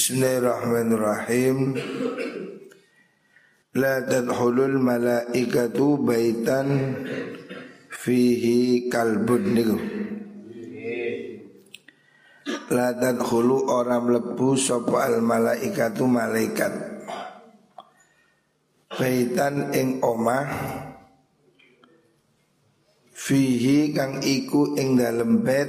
Bismillahirrahmanirrahim. 0.00 1.76
La 3.76 4.00
tadkhulul 4.00 4.80
malaikatu 4.80 6.00
baitan 6.00 6.96
fihi 7.92 8.88
kalbun 8.88 9.44
niku. 9.52 9.76
La 12.72 12.96
tadkhulu 12.96 13.68
orang 13.68 14.08
lebu 14.08 14.56
sapa 14.56 15.04
al 15.04 15.20
malaikatu 15.20 16.08
malaikat. 16.08 16.72
Baitan 18.96 19.68
ing 19.76 20.00
omah 20.00 20.48
Fihi 23.12 23.92
kang 23.92 24.24
iku 24.24 24.80
ing 24.80 24.96
dalem 24.96 25.44
bait 25.44 25.68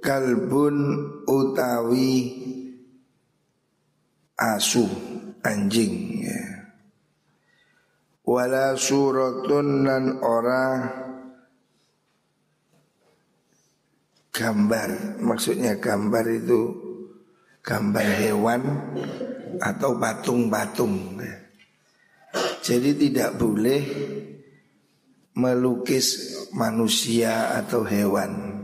kalbun 0.00 0.76
utawi 1.28 2.32
asu 4.40 4.88
anjing 5.44 6.24
ya. 6.24 6.40
wala 8.24 8.72
suratun 8.76 9.84
nan 9.84 10.04
ora 10.24 10.88
gambar 14.32 15.20
maksudnya 15.20 15.76
gambar 15.76 16.24
itu 16.32 16.60
gambar 17.60 18.06
hewan 18.16 18.62
atau 19.60 20.00
patung-patung 20.00 21.20
ya. 21.20 21.36
jadi 22.64 22.96
tidak 22.96 23.36
boleh 23.36 23.82
melukis 25.36 26.36
manusia 26.56 27.60
atau 27.60 27.84
hewan 27.84 28.59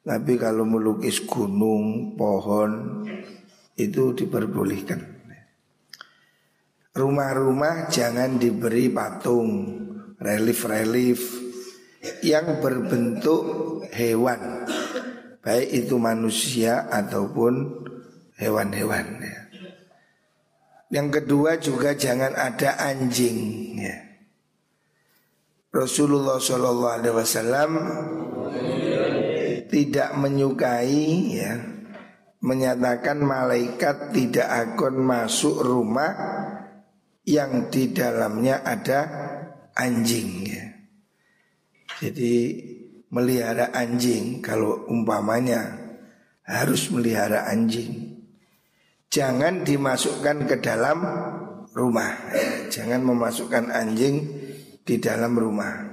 tapi 0.00 0.40
kalau 0.40 0.64
melukis 0.64 1.20
gunung, 1.28 2.16
pohon 2.16 3.04
itu 3.76 4.16
diperbolehkan. 4.16 5.00
Rumah-rumah 6.90 7.86
jangan 7.86 8.40
diberi 8.40 8.90
patung, 8.90 9.78
relief-relief 10.18 11.20
yang 12.26 12.58
berbentuk 12.58 13.42
hewan, 13.92 14.66
baik 15.44 15.68
itu 15.86 15.96
manusia 16.00 16.88
ataupun 16.90 17.86
hewan-hewan. 18.40 19.20
Yang 20.90 21.22
kedua 21.22 21.60
juga 21.62 21.94
jangan 21.94 22.34
ada 22.34 22.74
anjing. 22.82 23.38
Ya. 23.78 23.96
Rasulullah 25.70 26.42
Shallallahu 26.42 26.94
Alaihi 26.98 27.14
Wasallam 27.14 27.70
tidak 29.70 30.18
menyukai 30.18 31.38
ya 31.38 31.80
menyatakan 32.40 33.20
malaikat 33.20 34.16
tidak 34.16 34.48
akan 34.48 34.94
masuk 35.04 35.60
rumah 35.60 36.12
yang 37.28 37.68
di 37.68 37.92
dalamnya 37.92 38.64
ada 38.64 39.00
anjing 39.76 40.30
ya. 40.48 40.64
Jadi 42.00 42.34
melihara 43.12 43.76
anjing 43.76 44.40
kalau 44.40 44.88
umpamanya 44.88 45.76
harus 46.48 46.88
melihara 46.88 47.44
anjing. 47.44 48.24
Jangan 49.10 49.66
dimasukkan 49.66 50.48
ke 50.48 50.56
dalam 50.64 50.98
rumah. 51.76 52.12
Ya. 52.32 52.72
Jangan 52.72 53.04
memasukkan 53.04 53.68
anjing 53.68 54.16
di 54.86 54.96
dalam 54.96 55.36
rumah. 55.36 55.89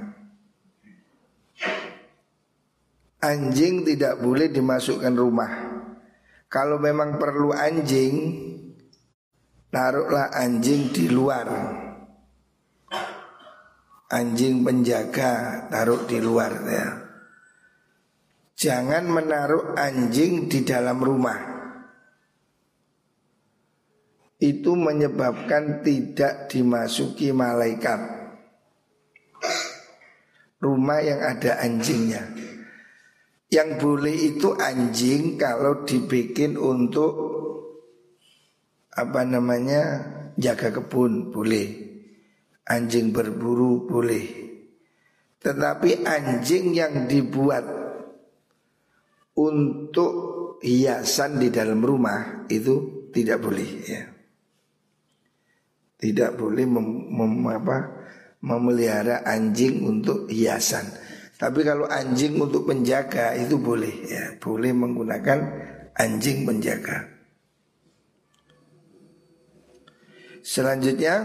Anjing 3.17 3.81
tidak 3.81 4.21
boleh 4.21 4.53
dimasukkan 4.53 5.13
rumah. 5.17 5.51
Kalau 6.47 6.77
memang 6.77 7.17
perlu 7.17 7.51
anjing 7.51 8.47
Taruhlah 9.67 10.31
anjing 10.31 10.95
di 10.95 11.11
luar. 11.11 11.47
Anjing 14.08 14.64
penjaga 14.64 15.67
taruh 15.67 16.08
di 16.08 16.23
luar 16.23 16.53
ya. 16.64 16.87
Jangan 18.55 19.11
menaruh 19.11 19.75
anjing 19.75 20.47
di 20.47 20.63
dalam 20.63 21.03
rumah. 21.03 21.39
Itu 24.39 24.80
menyebabkan 24.80 25.83
tidak 25.83 26.47
dimasuki 26.47 27.36
malaikat. 27.36 27.99
Rumah 30.63 30.99
yang 31.03 31.21
ada 31.21 31.59
anjingnya 31.59 32.23
yang 33.47 33.80
boleh 33.80 34.35
itu 34.35 34.52
anjing 34.59 35.39
kalau 35.39 35.87
dibikin 35.87 36.59
untuk 36.59 37.13
apa 38.91 39.21
namanya 39.23 39.81
jaga 40.35 40.73
kebun 40.73 41.31
boleh. 41.31 41.87
Anjing 42.67 43.15
berburu 43.15 43.87
boleh. 43.87 44.25
Tetapi 45.39 46.03
anjing 46.03 46.75
yang 46.75 47.07
dibuat 47.07 47.63
untuk 49.39 50.11
hiasan 50.59 51.39
di 51.39 51.47
dalam 51.47 51.80
rumah 51.80 52.43
itu 52.52 53.07
tidak 53.15 53.39
boleh 53.39 53.69
ya. 53.87 54.03
Tidak 55.97 56.31
boleh 56.36 56.65
mem, 56.67 56.87
mem, 57.09 57.33
apa, 57.47 57.77
memelihara 58.43 59.25
anjing 59.25 59.87
untuk 59.87 60.30
hiasan. 60.30 60.86
Tapi 61.37 61.61
kalau 61.61 61.86
anjing 61.86 62.33
untuk 62.42 62.65
penjaga 62.65 63.37
itu 63.37 63.61
boleh 63.61 64.09
ya, 64.09 64.33
boleh 64.42 64.73
menggunakan 64.73 65.37
anjing 65.93 66.49
penjaga. 66.49 67.05
Selanjutnya 70.42 71.21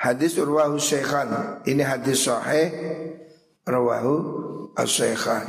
hadis 0.00 0.40
Urwahu 0.40 0.80
Syekhan. 0.80 1.60
Ini 1.68 1.82
hadis 1.84 2.24
sahih 2.24 2.72
Urwahu 3.68 4.16
Syekhan. 4.80 5.44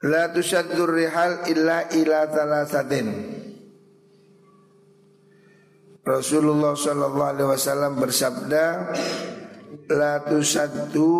La 0.00 0.32
tusaddur 0.32 0.96
rihal 0.96 1.44
illa 1.52 1.84
ila 1.92 2.18
thalathatin. 2.32 3.08
Rasulullah 6.00 6.72
sallallahu 6.72 7.28
alaihi 7.36 7.48
wasallam 7.52 8.00
bersabda 8.00 8.96
la 9.90 10.22
satu 10.42 11.10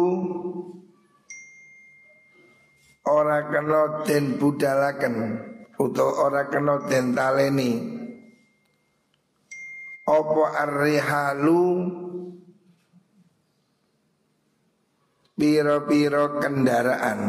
ora 3.06 3.38
kena 3.50 4.06
den 4.06 4.38
budalaken 4.38 5.14
utawa 5.78 6.12
ora 6.30 6.42
kena 6.50 6.74
den 6.86 7.14
taleni. 7.14 7.72
Apa 10.10 10.44
arrihalu 10.66 11.62
piro-piro 15.38 16.42
kendaraan? 16.42 17.20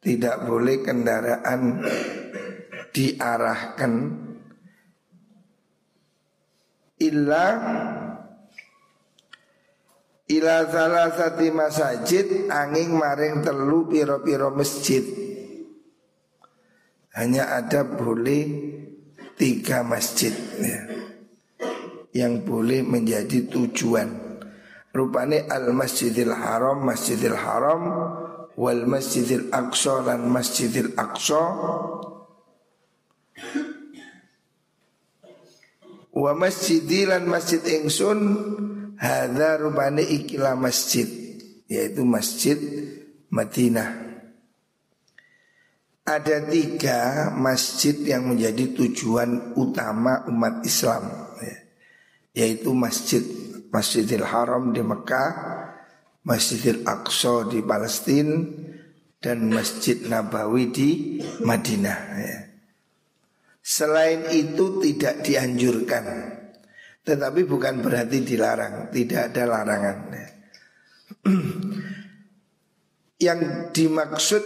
Tidak 0.00 0.36
boleh 0.48 0.84
kendaraan 0.84 1.84
diarahkan 2.92 3.92
illa 7.00 7.44
Ila 10.34 10.66
salah 10.66 11.14
sati 11.14 11.54
masajid 11.54 12.50
angin 12.50 12.90
maring 12.96 13.44
telu 13.46 13.86
piro-piro 13.86 14.50
masjid. 14.50 15.04
Hanya 17.14 17.54
ada 17.54 17.86
boleh 17.86 18.42
tiga 19.38 19.86
masjid 19.86 20.34
ya, 20.58 20.80
Yang 22.10 22.34
boleh 22.42 22.80
menjadi 22.82 23.46
tujuan. 23.46 24.10
Rupanya 24.94 25.46
al-masjidil 25.50 26.34
haram, 26.34 26.82
masjidil 26.82 27.34
haram 27.34 27.82
Wal 28.54 28.86
masjidil 28.86 29.50
aqsa 29.50 30.06
dan 30.06 30.30
masjidil 30.30 30.94
aqsa. 30.94 31.42
Wa 36.14 36.30
masjidilan 36.38 37.26
masjid 37.26 37.58
ingsun 37.58 38.18
Hadza 39.04 39.60
rupane 39.60 40.00
ikilah 40.00 40.56
masjid 40.56 41.04
Yaitu 41.68 42.08
masjid 42.08 42.56
Madinah 43.28 44.16
Ada 46.08 46.48
tiga 46.48 47.28
masjid 47.36 47.92
yang 48.00 48.32
menjadi 48.32 48.72
tujuan 48.72 49.56
utama 49.60 50.24
umat 50.28 50.64
Islam 50.64 51.04
ya. 51.40 51.56
Yaitu 52.32 52.72
masjid 52.72 53.20
Masjidil 53.68 54.24
Haram 54.24 54.72
di 54.72 54.80
Mekah 54.80 55.32
Masjidil 56.24 56.88
Aqsa 56.88 57.44
di 57.52 57.60
Palestina 57.60 58.40
Dan 59.20 59.52
Masjid 59.52 60.00
Nabawi 60.00 60.64
di 60.72 60.90
Madinah 61.44 62.00
ya. 62.20 62.38
Selain 63.64 64.28
itu 64.32 64.80
tidak 64.80 65.24
dianjurkan 65.24 66.04
tetapi 67.04 67.44
bukan 67.44 67.84
berarti 67.84 68.24
dilarang, 68.24 68.88
tidak 68.88 69.30
ada 69.30 69.42
larangan. 69.44 69.98
yang 73.24 73.70
dimaksud 73.72 74.44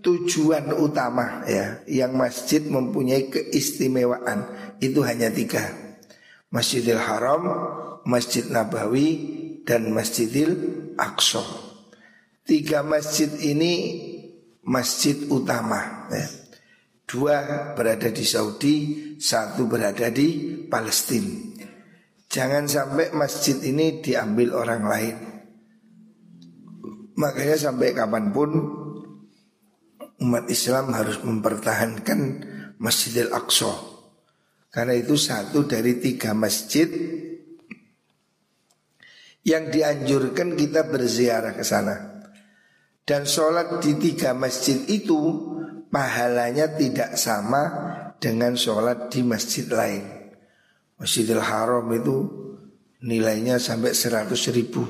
tujuan 0.00 0.72
utama 0.76 1.44
ya, 1.44 1.84
yang 1.88 2.16
masjid 2.16 2.60
mempunyai 2.64 3.28
keistimewaan 3.28 4.48
itu 4.80 5.00
hanya 5.04 5.28
tiga. 5.28 5.62
Masjidil 6.50 6.98
Haram, 6.98 7.46
Masjid 8.02 8.42
Nabawi, 8.50 9.08
dan 9.62 9.94
Masjidil 9.94 10.50
Aqsa. 10.98 11.44
Tiga 12.42 12.82
masjid 12.82 13.30
ini 13.46 14.02
masjid 14.66 15.14
utama. 15.30 16.10
Ya. 16.10 16.26
Dua 17.06 17.36
berada 17.78 18.10
di 18.10 18.26
Saudi, 18.26 18.74
satu 19.22 19.70
berada 19.70 20.10
di 20.10 20.58
Palestina. 20.66 21.49
Jangan 22.30 22.70
sampai 22.70 23.10
masjid 23.10 23.58
ini 23.58 23.98
diambil 23.98 24.54
orang 24.54 24.82
lain. 24.86 25.16
Makanya 27.18 27.58
sampai 27.58 27.90
kapan 27.90 28.30
pun 28.30 28.50
umat 30.22 30.46
Islam 30.46 30.94
harus 30.94 31.18
mempertahankan 31.26 32.20
Masjidil 32.78 33.34
Aqsa. 33.34 33.74
Karena 34.70 34.94
itu 34.94 35.18
satu 35.18 35.66
dari 35.66 35.98
tiga 35.98 36.30
masjid 36.30 36.86
yang 39.42 39.66
dianjurkan 39.74 40.54
kita 40.54 40.86
berziarah 40.86 41.58
ke 41.58 41.66
sana. 41.66 42.22
Dan 43.02 43.26
sholat 43.26 43.82
di 43.82 43.98
tiga 43.98 44.38
masjid 44.38 44.78
itu 44.86 45.18
pahalanya 45.90 46.78
tidak 46.78 47.18
sama 47.18 47.62
dengan 48.22 48.54
sholat 48.54 49.10
di 49.10 49.26
masjid 49.26 49.66
lain. 49.66 50.19
Masjidil 51.00 51.40
Haram 51.40 51.88
itu 51.96 52.28
nilainya 53.00 53.56
sampai 53.56 53.96
seratus 53.96 54.52
ribu. 54.52 54.84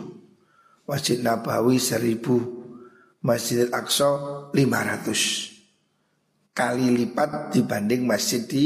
Masjid 0.91 1.23
Nabawi 1.23 1.79
seribu. 1.79 2.59
Masjid 3.23 3.69
Al-Aqsa 3.69 4.49
500 4.51 6.57
Kali 6.57 6.89
lipat 6.89 7.53
dibanding 7.53 8.09
masjid 8.09 8.49
di 8.49 8.65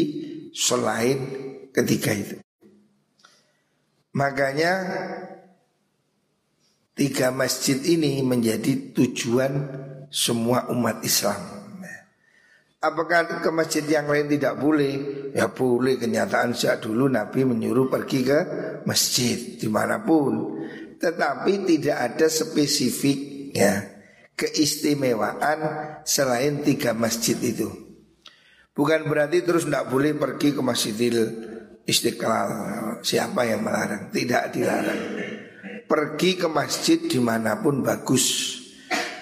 selain 0.55 1.19
ketiga 1.75 2.15
itu. 2.15 2.39
Makanya 4.15 4.73
Tiga 6.95 7.35
masjid 7.35 7.75
ini 7.83 8.23
menjadi 8.23 8.95
tujuan 8.95 9.67
semua 10.15 10.71
umat 10.71 11.03
Islam 11.03 11.54
Apakah 12.85 13.41
ke 13.41 13.49
masjid 13.49 13.81
yang 13.89 14.05
lain 14.05 14.29
tidak 14.29 14.61
boleh? 14.61 14.93
Ya 15.33 15.49
boleh 15.49 15.97
kenyataan 15.97 16.53
sejak 16.53 16.85
dulu 16.85 17.09
Nabi 17.09 17.49
menyuruh 17.49 17.89
pergi 17.89 18.21
ke 18.29 18.39
masjid 18.85 19.57
di 19.57 19.67
mana 19.73 20.05
pun 20.05 20.61
tetapi 21.05 21.69
tidak 21.69 21.99
ada 22.01 22.27
spesifik 22.33 23.19
ya 23.53 23.93
keistimewaan 24.35 25.59
selain 26.09 26.65
tiga 26.65 26.97
masjid 26.97 27.37
itu. 27.37 27.69
Bukan 28.75 29.07
berarti 29.07 29.45
terus 29.47 29.69
tidak 29.69 29.87
boleh 29.87 30.19
pergi 30.19 30.51
ke 30.51 30.59
Masjidil 30.59 31.19
Istiqlal. 31.87 32.51
Siapa 33.07 33.47
yang 33.47 33.63
melarang? 33.63 34.11
Tidak 34.11 34.51
dilarang. 34.51 35.03
Pergi 35.87 36.35
ke 36.35 36.51
masjid 36.51 36.99
di 36.99 37.23
mana 37.23 37.63
pun 37.63 37.87
bagus. 37.87 38.59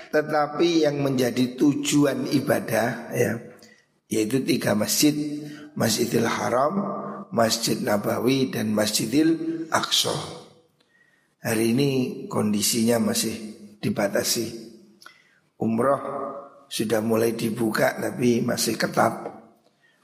Tetapi 0.08 0.88
yang 0.88 1.04
menjadi 1.04 1.52
tujuan 1.58 2.32
ibadah 2.32 3.12
ya 3.12 3.51
yaitu 4.12 4.44
tiga 4.44 4.76
masjid, 4.76 5.16
Masjidil 5.72 6.28
Haram, 6.28 6.84
Masjid 7.32 7.80
Nabawi 7.80 8.52
dan 8.52 8.76
Masjidil 8.76 9.64
Aqsa. 9.72 10.12
Hari 11.40 11.72
ini 11.72 11.90
kondisinya 12.28 13.00
masih 13.00 13.32
dibatasi. 13.80 14.52
Umroh 15.56 16.02
sudah 16.68 17.00
mulai 17.00 17.32
dibuka 17.32 17.96
tapi 17.96 18.44
masih 18.44 18.76
ketat. 18.76 19.32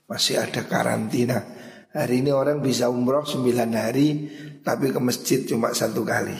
Masih 0.09 0.41
ada 0.41 0.65
karantina. 0.65 1.45
Hari 1.93 2.25
ini 2.25 2.33
orang 2.33 2.65
bisa 2.65 2.89
umroh 2.89 3.29
9 3.29 3.45
hari 3.77 4.09
tapi 4.65 4.89
ke 4.89 5.01
masjid 5.05 5.45
cuma 5.45 5.77
satu 5.77 6.01
kali. 6.01 6.37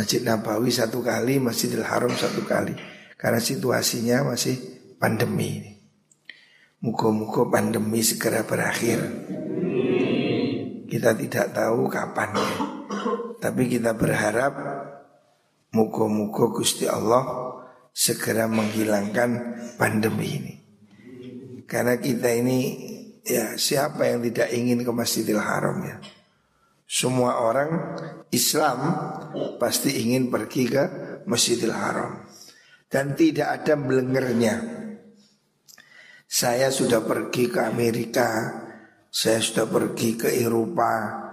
Masjid 0.00 0.24
Nabawi 0.24 0.72
satu 0.72 1.04
kali, 1.04 1.36
Masjidil 1.40 1.84
Haram 1.84 2.12
satu 2.16 2.40
kali. 2.44 2.72
Karena 3.20 3.40
situasinya 3.40 4.32
masih 4.32 4.56
pandemi 4.96 5.60
ini. 5.60 5.75
Muka-muka 6.86 7.50
pandemi 7.50 7.98
segera 8.06 8.46
berakhir. 8.46 9.02
Kita 10.86 11.18
tidak 11.18 11.50
tahu 11.50 11.90
kapan. 11.90 12.30
Tapi 13.42 13.62
kita 13.68 13.98
berharap 13.98 14.54
Muka-muka 15.76 16.48
Gusti 16.56 16.88
Allah 16.88 17.52
segera 17.92 18.48
menghilangkan 18.48 19.30
pandemi 19.76 20.26
ini 20.40 20.54
Karena 21.68 22.00
kita 22.00 22.32
ini 22.32 22.58
ya 23.20 23.58
siapa 23.60 24.08
yang 24.08 24.24
tidak 24.24 24.48
ingin 24.56 24.80
ke 24.86 24.92
Masjidil 24.94 25.42
Haram 25.42 25.84
ya 25.84 26.00
Semua 26.88 27.44
orang 27.44 27.70
Islam 28.32 28.78
pasti 29.60 30.00
ingin 30.00 30.32
pergi 30.32 30.64
ke 30.70 30.84
Masjidil 31.28 31.74
Haram 31.74 32.24
Dan 32.88 33.12
tidak 33.18 33.60
ada 33.62 33.76
belengernya 33.76 34.85
Saya 36.26 36.74
sudah 36.74 37.06
pergi 37.06 37.46
ke 37.46 37.62
Amerika 37.62 38.28
Saya 39.10 39.40
sudah 39.40 39.64
pergi 39.64 40.18
ke 40.18 40.28
Eropa 40.28 41.24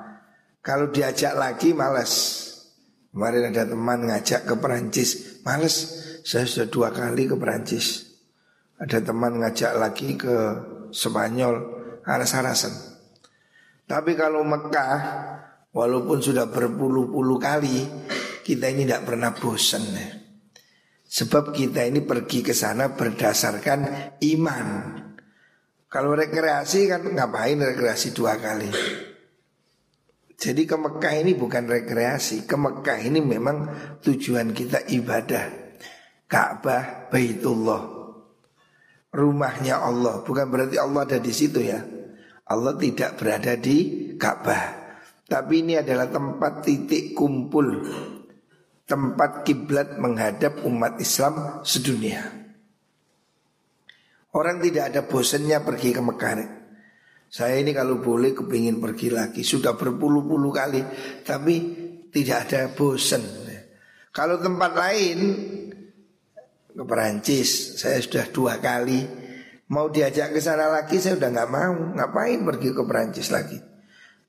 kalau 0.64 0.88
diajak 0.96 1.36
lagi 1.36 1.76
males. 1.76 2.40
Kemarin 3.12 3.52
ada 3.52 3.68
teman 3.68 4.08
ngajak 4.08 4.48
ke 4.48 4.56
Perancis, 4.56 5.44
males. 5.44 5.76
Saya 6.24 6.48
sudah 6.48 6.68
dua 6.72 6.90
kali 6.96 7.28
ke 7.28 7.36
Perancis. 7.36 8.16
Ada 8.80 9.04
teman 9.04 9.44
ngajak 9.44 9.76
lagi 9.76 10.16
ke 10.16 10.34
Spanyol, 10.96 11.56
aras-arasan. 12.08 12.72
Tapi 13.84 14.16
kalau 14.16 14.48
Mekah, 14.48 14.98
walaupun 15.76 16.24
sudah 16.24 16.48
berpuluh-puluh 16.48 17.38
kali, 17.44 17.84
kita 18.48 18.72
ini 18.72 18.88
tidak 18.88 19.04
pernah 19.04 19.36
bosan. 19.36 19.84
Ya. 19.84 20.23
Sebab 21.14 21.54
kita 21.54 21.86
ini 21.86 22.02
pergi 22.02 22.42
ke 22.42 22.58
sana 22.58 22.98
berdasarkan 22.98 23.80
iman. 24.18 24.68
Kalau 25.86 26.18
rekreasi 26.18 26.90
kan 26.90 27.06
ngapain 27.06 27.62
rekreasi 27.62 28.18
dua 28.18 28.34
kali? 28.42 28.74
Jadi 30.34 30.66
ke 30.66 30.74
Mekah 30.74 31.14
ini 31.22 31.38
bukan 31.38 31.70
rekreasi. 31.70 32.50
Ke 32.50 32.58
Mekah 32.58 32.98
ini 33.06 33.22
memang 33.22 33.70
tujuan 34.02 34.58
kita 34.58 34.90
ibadah. 34.90 35.78
Ka'bah 36.26 37.14
Baitullah. 37.14 37.82
Rumahnya 39.14 39.86
Allah. 39.86 40.26
Bukan 40.26 40.50
berarti 40.50 40.82
Allah 40.82 41.06
ada 41.06 41.22
di 41.22 41.30
situ 41.30 41.62
ya. 41.62 41.78
Allah 42.50 42.74
tidak 42.74 43.22
berada 43.22 43.54
di 43.54 44.10
Ka'bah. 44.18 44.98
Tapi 45.30 45.62
ini 45.62 45.78
adalah 45.78 46.10
tempat 46.10 46.66
titik 46.66 47.14
kumpul 47.14 47.86
Tempat 48.84 49.48
kiblat 49.48 49.96
menghadap 49.96 50.60
umat 50.68 51.00
Islam 51.00 51.64
sedunia. 51.64 52.44
Orang 54.34 54.60
tidak 54.60 54.92
ada 54.92 55.02
bosannya 55.06 55.62
pergi 55.62 55.90
ke 55.94 56.02
Mekah. 56.02 56.34
Saya 57.30 57.58
ini 57.62 57.74
kalau 57.74 58.02
boleh 58.02 58.34
kepingin 58.34 58.82
pergi 58.82 59.10
lagi. 59.14 59.42
Sudah 59.46 59.74
berpuluh-puluh 59.74 60.52
kali 60.54 60.82
Tapi 61.26 61.56
tidak 62.10 62.50
ada 62.50 62.70
bosan. 62.74 63.22
Kalau 64.14 64.38
tempat 64.38 64.72
lain 64.78 65.20
Ke 66.70 66.84
Perancis 66.86 67.82
Saya 67.82 67.98
sudah 68.02 68.30
dua 68.30 68.62
kali. 68.62 69.02
Mau 69.74 69.90
diajak 69.90 70.38
ke 70.38 70.42
sana 70.44 70.70
lagi 70.70 71.02
saya 71.02 71.18
udah 71.18 71.30
nggak 71.34 71.50
mau. 71.50 71.74
Ngapain 71.98 72.46
pergi 72.46 72.70
ke 72.70 72.84
Perancis 72.86 73.34
lagi? 73.34 73.58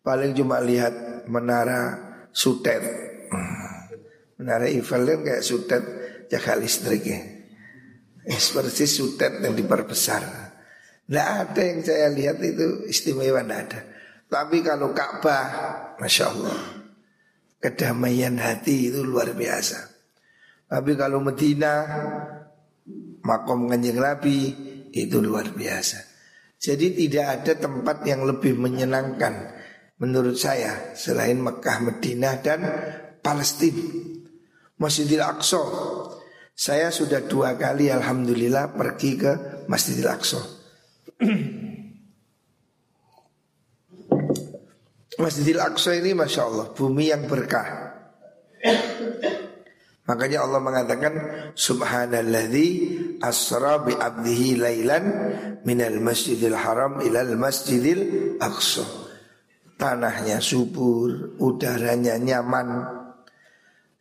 Paling 0.00 0.32
cuma 0.32 0.61
lihat 0.61 1.26
menara 1.28 2.12
Sutet 2.32 2.80
Menara 4.41 4.67
Eiffel 4.67 5.07
kan 5.07 5.21
kayak 5.23 5.43
Sutet 5.47 5.85
jaga 6.26 6.59
listriknya 6.59 7.23
Seperti 8.26 8.88
Sutet 8.88 9.38
yang 9.45 9.55
diperbesar 9.55 10.45
tidak 11.05 11.29
ada 11.29 11.61
yang 11.61 11.81
saya 11.85 12.09
lihat 12.09 12.41
itu 12.41 12.88
istimewa 12.88 13.45
tidak 13.45 13.61
ada. 13.69 13.81
Tapi 14.25 14.64
kalau 14.64 14.97
Ka'bah, 14.97 15.47
masya 16.00 16.33
Allah, 16.33 16.61
kedamaian 17.61 18.41
hati 18.41 18.88
itu 18.88 19.05
luar 19.05 19.37
biasa. 19.37 19.85
Tapi 20.64 20.97
kalau 20.97 21.21
Medina, 21.21 21.85
makom 23.21 23.69
kanjeng 23.69 24.00
Nabi 24.00 24.38
itu 24.97 25.21
luar 25.21 25.53
biasa. 25.53 26.00
Jadi 26.57 26.97
tidak 26.97 27.26
ada 27.45 27.53
tempat 27.61 28.00
yang 28.09 28.25
lebih 28.25 28.57
menyenangkan 28.57 29.53
menurut 30.00 30.41
saya 30.41 30.97
selain 30.97 31.37
Mekah, 31.37 31.85
Medina 31.85 32.41
dan 32.41 32.64
Palestina. 33.21 34.13
Masjidil 34.78 35.23
Aqsa. 35.23 35.62
Saya 36.54 36.95
sudah 36.95 37.26
dua 37.26 37.59
kali 37.59 37.90
alhamdulillah 37.90 38.78
pergi 38.78 39.11
ke 39.19 39.33
Masjidil 39.66 40.09
Aqsa. 40.11 40.40
Masjidil 45.23 45.62
Aqsa 45.62 45.95
ini 45.95 46.11
Masya 46.11 46.43
Allah 46.43 46.75
Bumi 46.75 47.07
yang 47.07 47.31
berkah 47.31 47.85
Makanya 50.04 50.45
Allah 50.45 50.61
mengatakan 50.61 51.14
Subhanalladzi 51.57 52.69
asra 53.25 53.81
bi 53.81 53.97
abdihi 53.97 54.61
lailan 54.61 55.04
minal 55.64 55.97
masjidil 55.97 56.52
haram 56.52 57.00
ilal 57.00 57.40
masjidil 57.40 58.37
aqsa. 58.37 58.85
Tanahnya 59.81 60.45
subur, 60.45 61.40
udaranya 61.40 62.21
nyaman. 62.21 63.00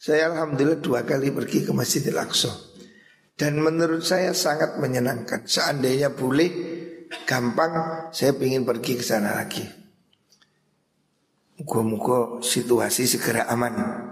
Saya 0.03 0.35
alhamdulillah 0.35 0.83
dua 0.83 1.07
kali 1.07 1.31
pergi 1.31 1.63
ke 1.63 1.71
Masjidil 1.71 2.19
Aqsa. 2.19 2.51
Dan 3.39 3.63
menurut 3.63 4.03
saya 4.03 4.35
sangat 4.35 4.75
menyenangkan. 4.75 5.47
Seandainya 5.47 6.11
boleh 6.11 6.51
gampang 7.23 7.71
saya 8.11 8.35
ingin 8.35 8.67
pergi 8.67 8.99
ke 8.99 9.03
sana 9.07 9.39
lagi. 9.39 9.63
Muka-muka 11.55 12.43
situasi 12.43 13.07
segera 13.07 13.47
aman 13.47 14.03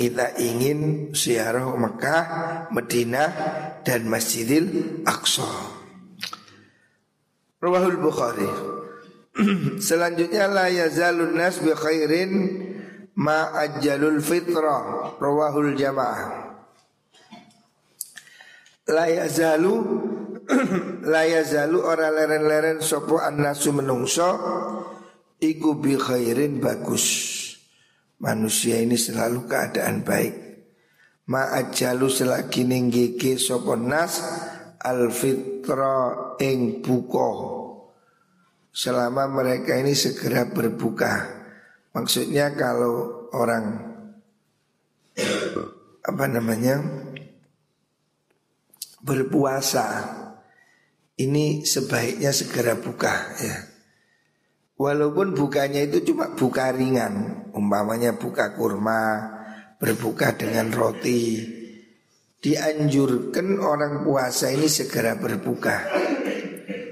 kita 0.00 0.40
ingin 0.40 1.12
ziarah 1.12 1.76
Mekah, 1.76 2.24
Medina 2.72 3.28
dan 3.84 4.08
Masjidil 4.08 5.04
Aqsa. 5.04 5.44
Rawahul 7.60 8.00
Bukhari. 8.00 8.48
Selanjutnya 9.92 10.48
la 10.48 10.72
yazalun 10.72 11.36
nas 11.36 11.60
bi 11.60 11.76
khairin 11.76 12.32
ma 13.18 13.50
ajjalul 13.58 14.22
fitrah. 14.22 15.16
Rawahul 15.18 15.74
Jamaah. 15.74 16.50
La 18.90 19.06
yazalu 19.06 19.74
la 21.12 21.22
yazalu 21.26 21.78
ora 21.78 22.10
leren-leren 22.10 22.82
sapa 22.82 23.26
annasu 23.30 23.70
menungso 23.70 24.30
iku 25.38 25.78
bi 25.78 25.94
khairin 25.94 26.58
bagus. 26.58 27.38
Manusia 28.20 28.76
ini 28.76 29.00
selalu 29.00 29.48
keadaan 29.48 30.04
baik 30.04 30.34
Ma'ajalu 31.32 32.04
selagi 32.12 32.68
ninggiki 32.68 33.40
soponas 33.40 34.20
Al-fitra 34.76 36.36
ing 36.36 36.84
buko 36.84 37.30
Selama 38.68 39.24
mereka 39.24 39.72
ini 39.80 39.96
segera 39.96 40.44
berbuka 40.52 41.39
Maksudnya 41.90 42.54
kalau 42.54 43.26
orang 43.34 43.90
Apa 46.06 46.24
namanya 46.30 46.78
Berpuasa 49.02 50.06
Ini 51.18 51.66
sebaiknya 51.66 52.30
segera 52.30 52.78
buka 52.78 53.14
ya. 53.42 53.56
Walaupun 54.80 55.36
bukanya 55.36 55.82
itu 55.82 56.14
cuma 56.14 56.30
buka 56.38 56.70
ringan 56.70 57.46
Umpamanya 57.58 58.14
buka 58.14 58.54
kurma 58.54 59.26
Berbuka 59.82 60.38
dengan 60.38 60.70
roti 60.70 61.58
Dianjurkan 62.40 63.60
orang 63.60 64.00
puasa 64.00 64.48
ini 64.48 64.64
segera 64.64 65.12
berbuka. 65.12 65.92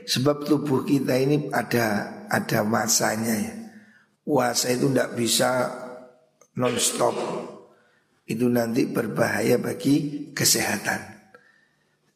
Sebab 0.05 0.45
tubuh 0.45 0.85
kita 0.85 1.17
ini 1.17 1.49
ada 1.49 2.21
ada 2.29 2.61
masanya 2.69 3.33
ya 3.33 3.68
Puasa 4.29 4.69
itu 4.69 4.93
tidak 4.93 5.17
bisa 5.17 5.73
non-stop. 6.61 7.17
Itu 8.29 8.53
nanti 8.53 8.85
berbahaya 8.85 9.57
bagi 9.57 10.29
kesehatan. 10.37 11.17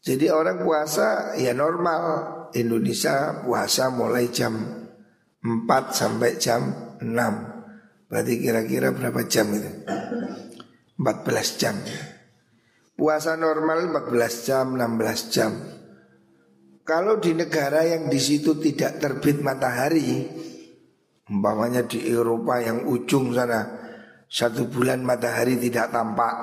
Jadi 0.04 0.28
orang 0.28 0.60
puasa 0.60 1.32
ya 1.40 1.56
normal. 1.56 2.02
Indonesia 2.52 3.40
puasa 3.48 3.88
mulai 3.88 4.28
jam 4.28 4.52
4 5.40 5.64
sampai 5.88 6.36
jam 6.36 6.60
6 7.00 7.52
Berarti 8.12 8.44
kira-kira 8.44 8.92
berapa 8.92 9.24
jam 9.24 9.48
itu? 9.56 9.72
14 11.00 11.56
jam. 11.56 11.80
Puasa 12.92 13.40
normal 13.40 13.88
14 13.88 14.44
jam, 14.44 14.76
16 14.76 15.32
jam. 15.32 15.56
Kalau 16.84 17.16
di 17.16 17.32
negara 17.32 17.88
yang 17.88 18.12
di 18.12 18.20
situ 18.20 18.60
tidak 18.60 19.00
terbit 19.00 19.40
matahari 19.40 20.28
Umpamanya 21.32 21.88
di 21.88 22.04
Eropa 22.12 22.60
yang 22.60 22.84
ujung 22.84 23.32
sana 23.32 23.64
Satu 24.28 24.68
bulan 24.68 25.00
matahari 25.00 25.56
tidak 25.56 25.88
tampak 25.88 26.36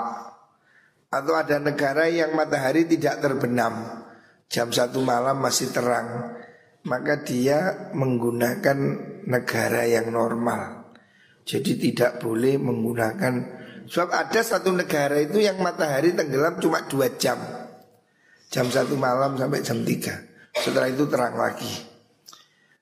Atau 1.14 1.38
ada 1.38 1.62
negara 1.62 2.10
yang 2.10 2.34
matahari 2.34 2.90
tidak 2.90 3.22
terbenam 3.22 4.02
Jam 4.50 4.74
satu 4.74 5.06
malam 5.06 5.38
masih 5.46 5.70
terang 5.70 6.34
maka 6.88 7.20
dia 7.20 7.92
menggunakan 7.92 8.78
negara 9.28 9.84
yang 9.84 10.14
normal. 10.14 10.96
Jadi 11.44 11.76
tidak 11.76 12.22
boleh 12.22 12.56
menggunakan 12.62 13.34
sebab 13.90 14.10
ada 14.14 14.42
satu 14.46 14.70
negara 14.70 15.18
itu 15.18 15.42
yang 15.42 15.58
matahari 15.60 16.14
tenggelam 16.14 16.62
cuma 16.62 16.86
dua 16.86 17.10
jam. 17.18 17.42
Jam 18.54 18.70
satu 18.70 18.94
malam 18.96 19.36
sampai 19.36 19.66
jam 19.66 19.82
tiga. 19.82 20.14
Setelah 20.54 20.90
itu 20.90 21.06
terang 21.10 21.36
lagi. 21.38 21.89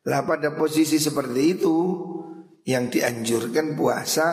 Lah 0.07 0.23
pada 0.23 0.55
posisi 0.55 0.95
seperti 0.97 1.41
itu 1.51 1.75
yang 2.63 2.87
dianjurkan 2.87 3.75
puasa 3.75 4.27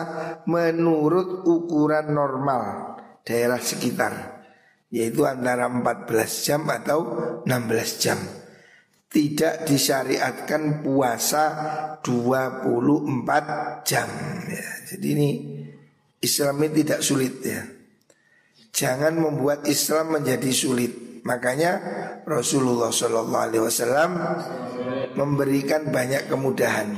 menurut 0.47 1.43
ukuran 1.47 2.15
normal 2.15 2.95
daerah 3.23 3.59
sekitar 3.59 4.43
yaitu 4.91 5.27
antara 5.27 5.67
14 5.67 6.07
jam 6.47 6.61
atau 6.71 6.99
16 7.43 8.03
jam 8.03 8.19
tidak 9.11 9.63
disyariatkan 9.63 10.83
puasa 10.83 11.43
24 12.03 13.87
jam 13.87 14.07
ya. 14.51 14.69
Jadi 14.91 15.07
ini 15.15 15.29
Islam 16.19 16.59
ini 16.63 16.83
tidak 16.83 16.99
sulit 16.99 17.35
ya. 17.39 17.63
Jangan 18.75 19.15
membuat 19.15 19.63
Islam 19.71 20.19
menjadi 20.19 20.51
sulit. 20.51 21.04
Makanya 21.25 21.71
Rasulullah 22.29 22.93
Shallallahu 22.93 23.45
Alaihi 23.49 23.65
Wasallam 23.65 24.11
memberikan 25.17 25.89
banyak 25.89 26.29
kemudahan. 26.29 26.93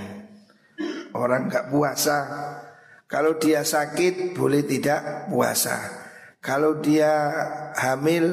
Orang 1.16 1.48
nggak 1.48 1.72
puasa, 1.72 2.18
kalau 3.08 3.40
dia 3.40 3.64
sakit 3.64 4.36
boleh 4.36 4.68
tidak 4.68 5.32
puasa. 5.32 5.80
Kalau 6.44 6.84
dia 6.84 7.12
hamil, 7.80 8.26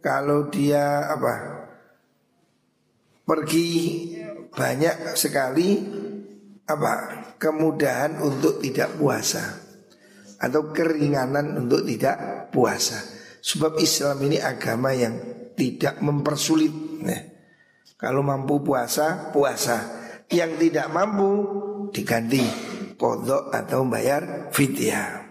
kalau 0.00 0.48
dia 0.48 1.04
apa 1.12 1.34
pergi 3.28 3.68
banyak 4.56 5.18
sekali 5.20 5.84
apa 6.64 6.92
kemudahan 7.36 8.18
untuk 8.24 8.64
tidak 8.64 8.96
puasa 8.96 9.42
atau 10.40 10.72
keringanan 10.72 11.60
untuk 11.60 11.84
tidak 11.84 12.48
puasa. 12.54 13.15
Sebab 13.46 13.78
Islam 13.78 14.18
ini 14.26 14.42
agama 14.42 14.90
yang 14.90 15.14
tidak 15.54 16.02
mempersulit. 16.02 16.74
Nah, 17.06 17.22
kalau 17.94 18.26
mampu 18.26 18.58
puasa, 18.58 19.30
puasa. 19.30 20.02
Yang 20.26 20.66
tidak 20.66 20.90
mampu 20.90 21.30
diganti 21.94 22.42
kodok 22.98 23.54
atau 23.54 23.86
bayar 23.86 24.50
fidyah. 24.50 25.22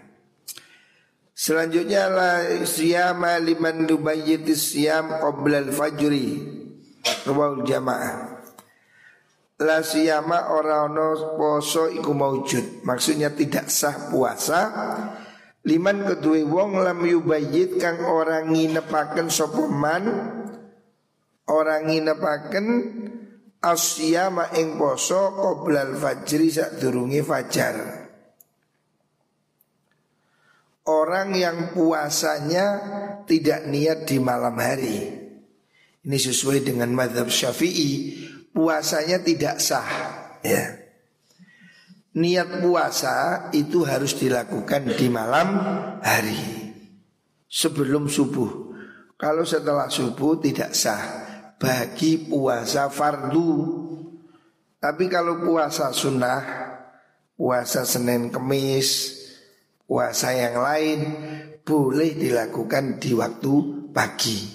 Selanjutnya 1.35 2.07
la 2.07 2.31
siyama 2.63 3.35
liman 3.43 3.83
nubayyitis 3.83 4.71
siyam 4.71 5.19
qabla 5.19 5.67
al-fajri 5.67 6.39
Rawal 7.27 7.67
jamaah 7.67 8.39
La 9.59 9.83
siyama 9.83 10.55
ora 10.55 10.87
ono 10.87 11.35
poso 11.35 11.91
iku 11.91 12.15
maujud 12.15 12.87
Maksudnya 12.87 13.35
tidak 13.35 13.67
sah 13.67 14.07
puasa 14.07 14.59
Liman 15.65 16.05
kedua 16.05 16.45
wong 16.45 16.77
lam 16.85 17.01
yubayit 17.01 17.81
kang 17.81 18.05
orang 18.05 18.53
nginepaken 18.53 19.33
sopoman 19.33 20.03
Orang 21.45 21.93
nginepaken 21.93 22.67
asyama 23.61 24.49
ing 24.57 24.81
poso 24.81 25.29
qoblal 25.37 25.93
fajri 25.93 26.49
sak 26.49 26.81
durungi 26.81 27.21
fajar. 27.21 27.75
Orang 30.85 31.37
yang 31.37 31.73
puasanya 31.73 32.65
tidak 33.29 33.65
niat 33.69 34.09
di 34.09 34.17
malam 34.21 34.57
hari. 34.57 34.97
Ini 36.05 36.17
sesuai 36.17 36.61
dengan 36.61 36.93
madhab 36.93 37.29
syafi'i. 37.29 38.21
Puasanya 38.53 39.21
tidak 39.21 39.57
sah 39.57 39.89
ya. 40.45 40.84
Niat 42.15 42.63
puasa 42.63 43.47
itu 43.51 43.83
harus 43.83 44.15
dilakukan 44.15 44.95
di 44.95 45.07
malam 45.11 45.47
hari. 45.99 46.39
Sebelum 47.51 48.07
subuh. 48.07 48.71
Kalau 49.19 49.43
setelah 49.43 49.91
subuh 49.91 50.39
tidak 50.39 50.71
sah. 50.71 51.03
Bagi 51.59 52.31
puasa 52.31 52.87
fardu. 52.87 53.51
Tapi 54.79 55.09
kalau 55.09 55.41
puasa 55.41 55.89
sunnah 55.89 56.43
Puasa 57.33 57.83
Senin 57.83 58.29
Kemis 58.29 59.17
Puasa 59.83 60.29
yang 60.29 60.61
lain 60.61 60.99
Boleh 61.65 62.13
dilakukan 62.13 63.01
di 63.01 63.11
waktu 63.17 63.53
pagi 63.89 64.54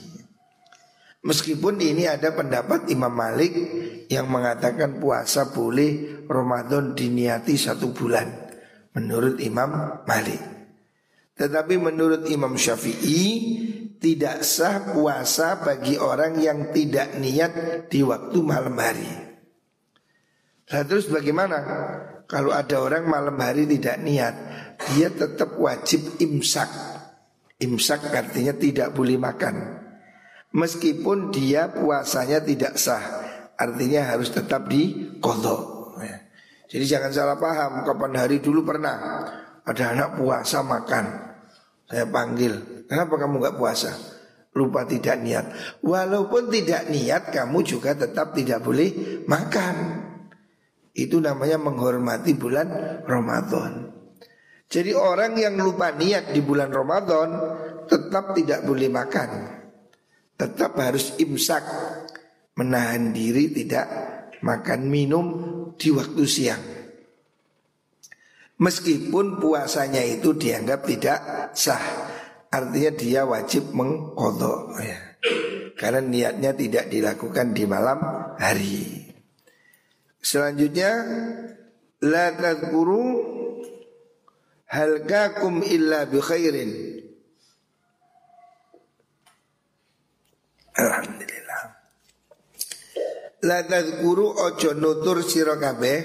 Meskipun 1.20 1.76
ini 1.76 2.08
ada 2.08 2.32
pendapat 2.32 2.88
Imam 2.88 3.12
Malik 3.12 3.52
yang 4.08 4.32
mengatakan 4.32 4.96
puasa 4.96 5.52
boleh 5.52 6.24
Ramadan 6.24 6.96
diniati 6.96 7.60
satu 7.60 7.92
bulan 7.92 8.24
menurut 8.96 9.36
Imam 9.44 10.00
Malik. 10.08 10.40
Tetapi 11.36 11.76
menurut 11.76 12.24
Imam 12.28 12.56
Syafi'i 12.56 13.28
tidak 14.00 14.48
sah 14.48 14.96
puasa 14.96 15.60
bagi 15.60 16.00
orang 16.00 16.40
yang 16.40 16.72
tidak 16.72 17.16
niat 17.20 17.52
di 17.92 18.00
waktu 18.00 18.38
malam 18.40 18.76
hari. 18.80 19.12
Nah 20.72 20.82
terus 20.88 21.04
bagaimana? 21.12 21.58
Kalau 22.24 22.54
ada 22.54 22.80
orang 22.80 23.04
malam 23.04 23.36
hari 23.36 23.68
tidak 23.68 24.00
niat, 24.00 24.34
dia 24.88 25.12
tetap 25.12 25.58
wajib 25.60 26.16
imsak. 26.16 26.70
Imsak 27.60 28.08
artinya 28.08 28.56
tidak 28.56 28.96
boleh 28.96 29.20
makan. 29.20 29.56
Meskipun 30.50 31.30
dia 31.30 31.70
puasanya 31.70 32.42
tidak 32.42 32.74
sah, 32.74 33.02
artinya 33.54 34.10
harus 34.10 34.34
tetap 34.34 34.66
di 34.66 35.14
kodok. 35.22 35.94
Ya. 36.02 36.26
Jadi 36.66 36.84
jangan 36.90 37.10
salah 37.14 37.38
paham. 37.38 37.86
Kapan 37.86 38.18
hari 38.18 38.42
dulu 38.42 38.66
pernah 38.66 38.98
ada 39.62 39.84
anak 39.94 40.18
puasa 40.18 40.66
makan, 40.66 41.06
saya 41.86 42.02
panggil, 42.10 42.82
kenapa 42.90 43.14
kamu 43.14 43.38
nggak 43.38 43.58
puasa? 43.62 43.94
Lupa 44.50 44.82
tidak 44.82 45.22
niat. 45.22 45.54
Walaupun 45.86 46.50
tidak 46.50 46.90
niat, 46.90 47.30
kamu 47.30 47.62
juga 47.62 47.94
tetap 47.94 48.34
tidak 48.34 48.66
boleh 48.66 49.22
makan. 49.30 50.02
Itu 50.90 51.22
namanya 51.22 51.62
menghormati 51.62 52.34
bulan 52.34 52.66
Ramadan. 53.06 53.94
Jadi 54.66 54.90
orang 54.98 55.38
yang 55.38 55.54
lupa 55.62 55.94
niat 55.94 56.34
di 56.34 56.42
bulan 56.42 56.74
Ramadan 56.74 57.30
tetap 57.86 58.34
tidak 58.34 58.66
boleh 58.66 58.90
makan 58.90 59.59
tetap 60.40 60.72
harus 60.80 61.12
imsak 61.20 61.60
menahan 62.56 63.12
diri 63.12 63.52
tidak 63.52 63.84
makan 64.40 64.88
minum 64.88 65.26
di 65.76 65.92
waktu 65.92 66.24
siang. 66.24 66.64
Meskipun 68.60 69.40
puasanya 69.40 70.00
itu 70.04 70.36
dianggap 70.36 70.84
tidak 70.84 71.18
sah, 71.52 71.80
artinya 72.48 72.92
dia 72.92 73.20
wajib 73.24 73.72
mengkodok 73.72 74.80
ya. 74.80 74.98
Karena 75.76 76.00
niatnya 76.04 76.52
tidak 76.52 76.92
dilakukan 76.92 77.56
di 77.56 77.64
malam 77.64 78.00
hari. 78.36 79.08
Selanjutnya 80.20 80.92
la 82.04 82.36
tadkuru 82.36 83.04
halkakum 84.68 85.64
illa 85.64 86.04
bi 86.04 86.20
khairin 86.20 86.99
Alhamdulillah. 90.80 91.62
La 93.44 93.64
tadkuru 93.64 94.36
ojo 94.36 94.70
nutur 94.76 95.24
sira 95.24 95.56
kabeh 95.56 95.98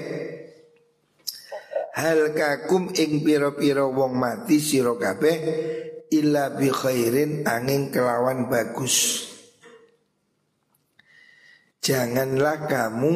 hal 1.96 2.32
kakum 2.36 2.92
ing 2.96 3.24
pira-pira 3.24 3.88
wong 3.88 4.16
mati 4.16 4.60
sira 4.60 4.96
kabeh 4.96 5.38
illa 6.12 6.52
bi 6.56 6.68
khairin 6.72 7.48
angin 7.48 7.92
kelawan 7.92 8.48
bagus. 8.52 9.28
Janganlah 11.84 12.66
kamu 12.66 13.14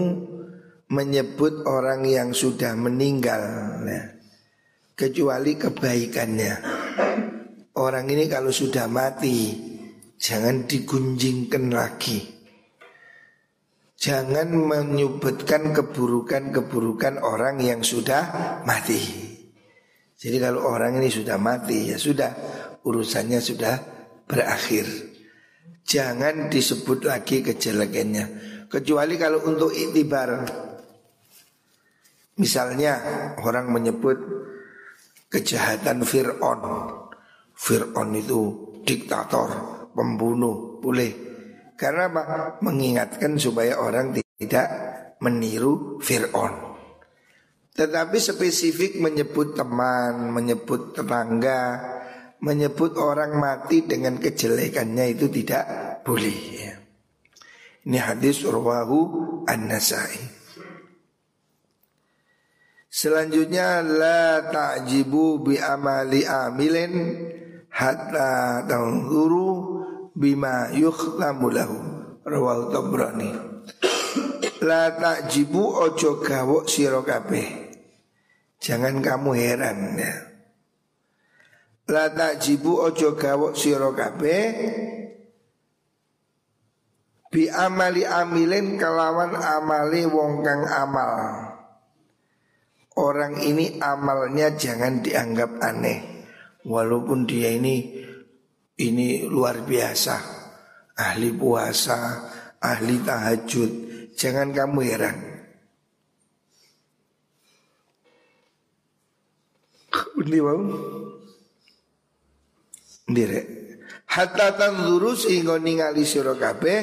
menyebut 0.94 1.66
orang 1.66 2.06
yang 2.06 2.36
sudah 2.36 2.78
meninggal 2.78 3.42
nah, 3.82 4.06
kecuali 4.94 5.58
kebaikannya. 5.58 6.54
Orang 7.80 8.12
ini 8.12 8.28
kalau 8.28 8.52
sudah 8.52 8.86
mati 8.92 9.69
Jangan 10.20 10.68
digunjingkan 10.68 11.72
lagi. 11.72 12.20
Jangan 13.96 14.52
menyebutkan 14.52 15.72
keburukan-keburukan 15.72 17.24
orang 17.24 17.64
yang 17.64 17.80
sudah 17.88 18.28
mati. 18.68 19.00
Jadi 20.20 20.38
kalau 20.44 20.68
orang 20.68 21.00
ini 21.00 21.08
sudah 21.08 21.40
mati 21.40 21.96
ya 21.96 21.96
sudah 21.96 22.32
Urusannya 22.80 23.44
sudah 23.44 23.76
berakhir. 24.24 24.88
Jangan 25.84 26.48
disebut 26.48 27.04
lagi 27.04 27.44
kejelekannya 27.44 28.26
Kecuali 28.72 29.20
kalau 29.20 29.44
untuk 29.44 29.74
itibar. 29.76 30.46
Misalnya 32.40 32.94
orang 33.42 33.68
menyebut 33.68 34.16
kejahatan 35.28 36.08
Fir'aun. 36.08 36.62
Fir'aun 37.52 38.10
itu 38.16 38.42
diktator 38.88 39.79
pembunuh 39.94 40.78
boleh 40.80 41.30
karena 41.80 42.12
apa? 42.12 42.60
Mengingatkan 42.60 43.40
supaya 43.40 43.80
orang 43.80 44.12
tidak 44.12 44.68
meniru 45.24 45.96
Fir'aun 46.04 46.76
Tetapi 47.72 48.18
spesifik 48.20 49.00
menyebut 49.00 49.56
teman, 49.56 50.36
menyebut 50.36 50.92
tetangga 50.92 51.80
Menyebut 52.44 53.00
orang 53.00 53.40
mati 53.40 53.88
dengan 53.88 54.20
kejelekannya 54.20 55.12
itu 55.12 55.28
tidak 55.32 55.64
boleh 56.04 56.40
ya. 56.56 56.76
Ini 57.88 58.00
hadis 58.00 58.44
Urwahu 58.44 59.00
An-Nasai 59.48 60.20
Selanjutnya 62.92 63.80
La 63.80 64.44
ta'jibu 64.52 65.40
bi 65.40 65.56
amali 65.56 66.28
amilin 66.28 66.94
Hatta 67.72 68.68
tanzuru 68.68 69.49
bima 70.20 70.68
yukhlamu 70.76 71.48
lahu. 71.48 71.80
Rawal 72.28 72.68
tabrani. 72.76 73.32
La 74.60 74.92
takjibu 74.92 75.72
ojo 75.88 76.20
gawok 76.20 76.68
sira 76.68 77.00
kabeh. 77.00 77.48
Jangan 78.60 79.00
kamu 79.00 79.32
heran 79.40 79.96
ya. 79.96 80.14
La 81.88 82.12
takjibu 82.12 82.92
ojo 82.92 83.16
gawok 83.16 83.56
sira 83.56 83.88
kabeh. 83.96 84.46
Bi 87.32 87.48
amali 87.48 88.04
amilin 88.04 88.76
kelawan 88.76 89.40
amali 89.40 90.04
wong 90.04 90.44
kang 90.44 90.68
amal. 90.68 91.14
Orang 93.00 93.40
ini 93.40 93.80
amalnya 93.80 94.60
jangan 94.60 95.00
dianggap 95.00 95.64
aneh. 95.64 96.28
Walaupun 96.68 97.24
dia 97.24 97.56
ini 97.56 97.99
ini 98.80 99.28
luar 99.28 99.68
biasa. 99.68 100.40
Ahli 101.00 101.32
puasa 101.36 102.00
Ahli 102.60 103.00
tahajud. 103.00 103.72
Jangan 104.20 104.52
kamu 104.52 104.80
heran. 104.84 105.18
Ini 110.20 110.40
mau 110.44 110.60
Direk 113.10 113.46
Hatta 114.10 114.58
tanzuru 114.58 115.16
sehingga 115.16 115.62
ningali 115.62 116.04
sira 116.04 116.34
kabeh 116.34 116.80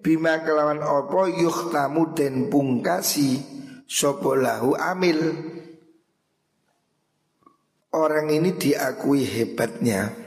bima 0.00 0.40
kelawan 0.42 0.80
apa 0.80 1.28
yuhtamu 1.28 2.16
den 2.16 2.48
pungkasi 2.48 3.36
sapa 3.84 4.32
lahu 4.32 4.72
amil. 4.72 5.20
Orang 7.94 8.32
ini 8.32 8.56
diakui 8.58 9.22
hebatnya 9.22 10.23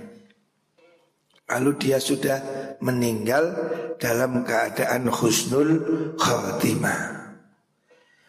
Lalu 1.47 1.71
dia 1.79 1.97
sudah 2.03 2.39
meninggal 2.83 3.55
dalam 3.95 4.43
keadaan 4.43 5.07
husnul 5.07 5.71
khatimah. 6.19 7.17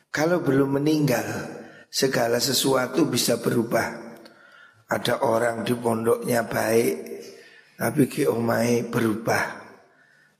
Kalau 0.08 0.40
belum 0.40 0.78
meninggal, 0.78 1.26
segala 1.90 2.38
sesuatu 2.38 3.10
bisa 3.10 3.42
berubah. 3.42 4.06
Ada 4.88 5.20
orang 5.20 5.68
di 5.68 5.76
pondoknya 5.76 6.48
baik, 6.48 6.94
tapi 7.76 8.08
ke 8.08 8.24
omai 8.24 8.88
berubah. 8.88 9.44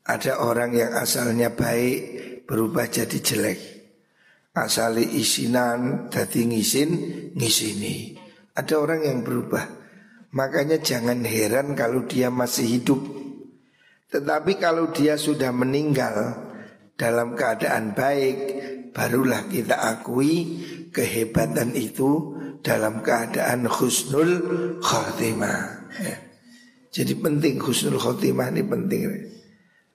Ada 0.09 0.41
orang 0.41 0.73
yang 0.73 0.93
asalnya 0.97 1.53
baik, 1.53 2.01
berubah 2.49 2.89
jadi 2.89 3.19
jelek. 3.21 3.61
Asali 4.57 5.21
isinan, 5.21 6.09
dadi 6.09 6.49
ngisin, 6.49 6.91
ngisini. 7.37 8.17
Ada 8.57 8.75
orang 8.81 9.05
yang 9.05 9.21
berubah. 9.21 9.88
Makanya 10.35 10.81
jangan 10.81 11.25
heran 11.25 11.73
kalau 11.73 12.05
dia 12.05 12.29
masih 12.29 12.79
hidup 12.79 13.01
Tetapi 14.13 14.61
kalau 14.61 14.93
dia 14.93 15.17
sudah 15.17 15.53
meninggal 15.53 16.37
dalam 17.01 17.33
keadaan 17.33 17.97
baik 17.97 18.37
Barulah 18.93 19.49
kita 19.49 19.79
akui 19.79 20.65
kehebatan 20.93 21.77
itu 21.77 22.35
dalam 22.65 23.05
keadaan 23.05 23.71
khusnul 23.71 24.33
khotimah 24.83 25.89
ya. 26.03 26.17
Jadi 26.91 27.15
penting 27.15 27.61
khusnul 27.63 28.01
khotimah 28.01 28.51
ini 28.51 28.63
penting 28.67 29.01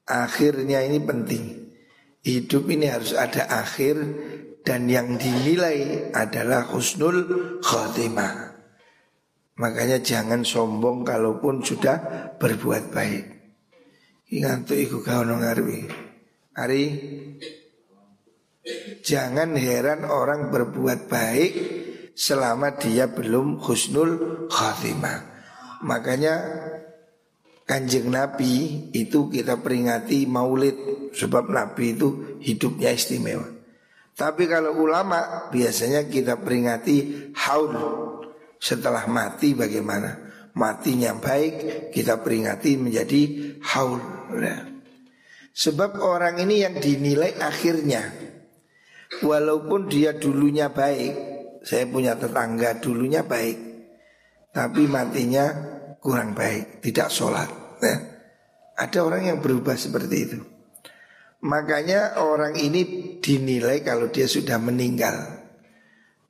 Akhirnya 0.08 0.82
ini 0.86 1.04
penting 1.04 1.64
Hidup 2.24 2.72
ini 2.72 2.88
harus 2.88 3.12
ada 3.12 3.52
akhir 3.52 4.00
dan 4.64 4.88
yang 4.88 5.20
dinilai 5.20 6.08
adalah 6.16 6.64
husnul 6.72 7.28
khotimah. 7.60 8.53
Makanya 9.54 10.02
jangan 10.02 10.42
sombong 10.42 11.06
kalaupun 11.06 11.62
sudah 11.62 12.02
berbuat 12.42 12.90
baik. 12.90 13.26
Ingat 14.34 14.74
iku 14.74 15.06
kau 15.06 15.22
nongarwi. 15.22 15.86
Ari, 16.58 16.84
jangan 19.06 19.54
heran 19.54 20.10
orang 20.10 20.50
berbuat 20.50 21.06
baik 21.06 21.52
selama 22.18 22.74
dia 22.82 23.14
belum 23.14 23.62
husnul 23.62 24.46
khatimah. 24.50 25.34
Makanya 25.86 26.34
kanjeng 27.68 28.10
Nabi 28.10 28.90
itu 28.96 29.28
kita 29.28 29.60
peringati 29.60 30.24
maulid 30.24 30.94
Sebab 31.14 31.52
Nabi 31.52 31.94
itu 31.94 32.40
hidupnya 32.40 32.96
istimewa 32.96 33.46
Tapi 34.16 34.48
kalau 34.48 34.80
ulama 34.80 35.52
biasanya 35.52 36.08
kita 36.08 36.40
peringati 36.40 37.30
haul 37.36 37.76
Setelah 38.64 39.04
mati 39.12 39.52
bagaimana 39.52 40.32
Matinya 40.56 41.18
baik 41.18 41.90
kita 41.92 42.24
peringati 42.24 42.80
menjadi 42.80 43.22
haul 43.76 44.00
nah. 44.40 44.62
Sebab 45.52 46.00
orang 46.00 46.40
ini 46.40 46.64
yang 46.64 46.80
dinilai 46.80 47.36
akhirnya 47.44 48.08
Walaupun 49.20 49.92
dia 49.92 50.16
dulunya 50.16 50.72
baik 50.72 51.14
Saya 51.68 51.84
punya 51.92 52.16
tetangga 52.16 52.80
dulunya 52.80 53.28
baik 53.28 53.74
tapi 54.54 54.86
matinya 54.86 55.50
kurang 55.98 56.38
baik, 56.38 56.86
tidak 56.86 57.10
sholat. 57.10 57.50
Ya. 57.82 57.96
Ada 58.78 59.02
orang 59.02 59.26
yang 59.34 59.38
berubah 59.42 59.74
seperti 59.74 60.16
itu. 60.30 60.40
Makanya 61.42 62.22
orang 62.22 62.54
ini 62.56 63.18
dinilai 63.18 63.82
kalau 63.82 64.14
dia 64.14 64.30
sudah 64.30 64.62
meninggal. 64.62 65.43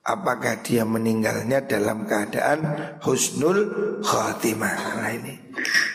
Apakah 0.04 0.60
dia 0.60 0.84
meninggalnya 0.84 1.64
dalam 1.64 2.04
keadaan 2.04 2.60
husnul 3.00 3.72
khatimah? 4.04 5.00
Nah 5.00 5.12
ini 5.16 5.36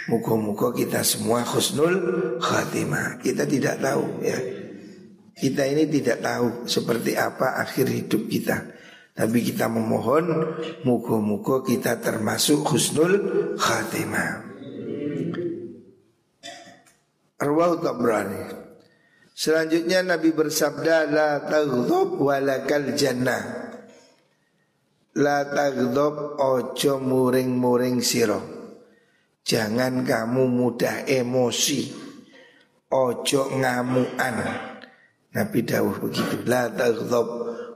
Muka-muka 0.08 0.72
kita 0.72 1.04
semua 1.04 1.44
husnul 1.44 2.00
khatimah. 2.40 3.20
Kita 3.20 3.44
tidak 3.44 3.84
tahu 3.84 4.24
ya. 4.24 4.40
Kita 5.36 5.68
ini 5.68 5.84
tidak 5.92 6.24
tahu 6.24 6.64
seperti 6.64 7.20
apa 7.20 7.60
akhir 7.60 7.92
hidup 7.92 8.24
kita. 8.32 8.56
Tapi 9.12 9.44
kita 9.44 9.68
memohon 9.68 10.56
Muka-muka 10.88 11.60
kita 11.60 12.00
termasuk 12.00 12.64
husnul 12.64 13.12
khatimah. 13.60 14.48
Arwah 17.44 17.76
Tabrani. 17.76 18.42
Selanjutnya 19.36 20.00
Nabi 20.00 20.32
bersabda 20.32 21.12
La 21.12 21.44
taghdab 21.44 22.16
walakal 22.16 22.96
jannah 22.96 23.67
La 25.18 25.42
taghdab 25.42 26.38
ojo 26.38 27.02
muring-muring 27.02 27.98
siro 27.98 28.38
Jangan 29.42 30.06
kamu 30.06 30.46
mudah 30.46 31.10
emosi. 31.10 31.90
Ojo 32.86 33.50
ngamuan 33.58 34.36
Nabi 35.34 35.58
dawuh 35.66 35.98
begitu. 35.98 36.46
La 36.46 36.70
taghdab 36.70 37.26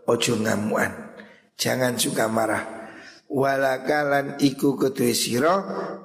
ojo 0.07 0.33
ngamuan 0.39 1.19
Jangan 1.59 1.99
suka 1.99 2.31
marah. 2.31 2.95
Walakalan 3.27 4.39
iku 4.39 4.79
kedua 4.79 5.11
siro 5.11 5.57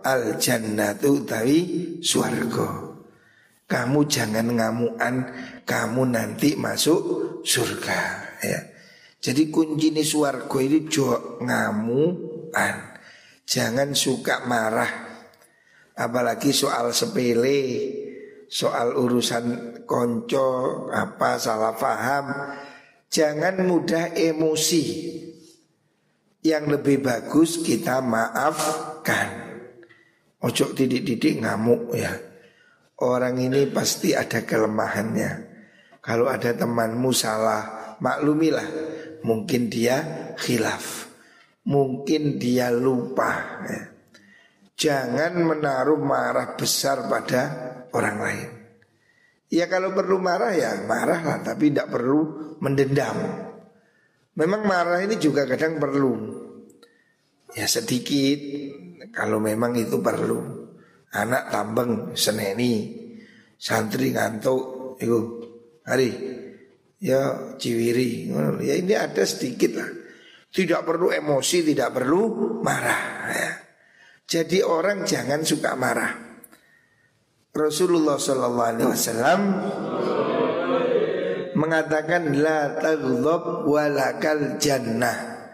Al 0.01 0.41
jannatu 0.41 1.21
tawi 1.21 1.59
suargo 2.01 2.97
Kamu 3.69 4.09
jangan 4.09 4.57
ngamuan 4.57 5.15
Kamu 5.69 6.01
nanti 6.01 6.57
masuk 6.57 7.45
surga. 7.45 8.25
Ya. 8.41 8.76
Jadi 9.17 9.49
kunci 9.49 9.89
ini 9.91 10.05
suargo 10.05 10.61
ini 10.61 10.85
jo 10.85 11.41
ngamuan 11.41 12.75
Jangan 13.47 13.97
suka 13.97 14.45
marah 14.45 14.91
Apalagi 15.97 16.53
soal 16.53 16.93
sepele 16.93 17.61
Soal 18.45 18.93
urusan 18.93 19.81
konco 19.89 20.85
Apa 20.93 21.41
salah 21.41 21.73
paham 21.73 22.25
Jangan 23.07 23.63
mudah 23.65 24.13
emosi 24.13 24.85
yang 26.47 26.71
lebih 26.71 27.03
bagus 27.03 27.59
kita 27.59 27.99
maafkan. 27.99 29.59
Ojo 30.39 30.71
didik-didik 30.71 31.43
ngamuk 31.43 31.91
ya. 31.97 32.13
Orang 33.03 33.37
ini 33.37 33.67
pasti 33.69 34.15
ada 34.15 34.47
kelemahannya. 34.47 35.31
Kalau 35.99 36.31
ada 36.31 36.55
temanmu 36.55 37.11
salah, 37.11 37.76
maklumilah. 37.99 38.69
Mungkin 39.25 39.67
dia 39.67 40.31
khilaf. 40.37 41.11
Mungkin 41.67 42.39
dia 42.39 42.71
lupa 42.71 43.61
ya. 43.67 43.81
Jangan 44.77 45.41
menaruh 45.41 45.99
marah 45.99 46.53
besar 46.53 47.09
pada 47.09 47.41
orang 47.91 48.17
lain. 48.21 48.49
Ya 49.49 49.65
kalau 49.65 49.95
perlu 49.95 50.21
marah 50.21 50.53
ya 50.53 50.85
marahlah 50.85 51.41
tapi 51.41 51.73
tidak 51.73 51.89
perlu 51.89 52.55
mendendam. 52.61 53.47
Memang 54.37 54.69
marah 54.69 55.01
ini 55.01 55.17
juga 55.17 55.49
kadang 55.49 55.81
perlu 55.81 56.13
Ya 57.57 57.65
sedikit 57.65 58.37
Kalau 59.09 59.41
memang 59.41 59.73
itu 59.73 59.97
perlu 59.97 60.69
Anak 61.17 61.49
tambeng 61.49 62.13
seneni 62.13 62.93
Santri 63.57 64.13
ngantuk 64.13 64.95
Itu 65.01 65.19
hari 65.81 66.36
Ya 66.97 67.53
ciwiri 67.61 68.33
Ya 68.65 68.73
ini 68.73 68.97
ada 68.97 69.21
sedikit 69.21 69.77
lah 69.77 69.89
Tidak 70.49 70.81
perlu 70.81 71.13
emosi 71.13 71.61
Tidak 71.61 71.89
perlu 71.93 72.21
marah 72.65 73.01
ya. 73.29 73.51
Jadi 74.27 74.65
orang 74.65 75.05
jangan 75.05 75.45
suka 75.45 75.77
marah 75.77 76.27
Rasulullah 77.57 78.21
SAW 78.21 79.41
mengatakan 81.57 82.37
la 82.37 82.77
taghdab 82.77 83.65
walakal 83.65 84.61
jannah. 84.61 85.49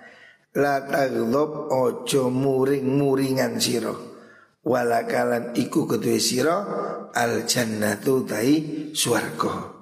La 0.54 0.86
taghdab 0.86 1.74
ojo 1.74 2.30
muring-muringan 2.30 3.58
siro 3.58 4.14
Walakalan 4.64 5.58
iku 5.58 5.90
kedua 5.90 6.22
siro 6.22 6.58
al 7.10 7.50
jannatu 7.50 8.22
tai 8.22 8.54
swarga. 8.94 9.73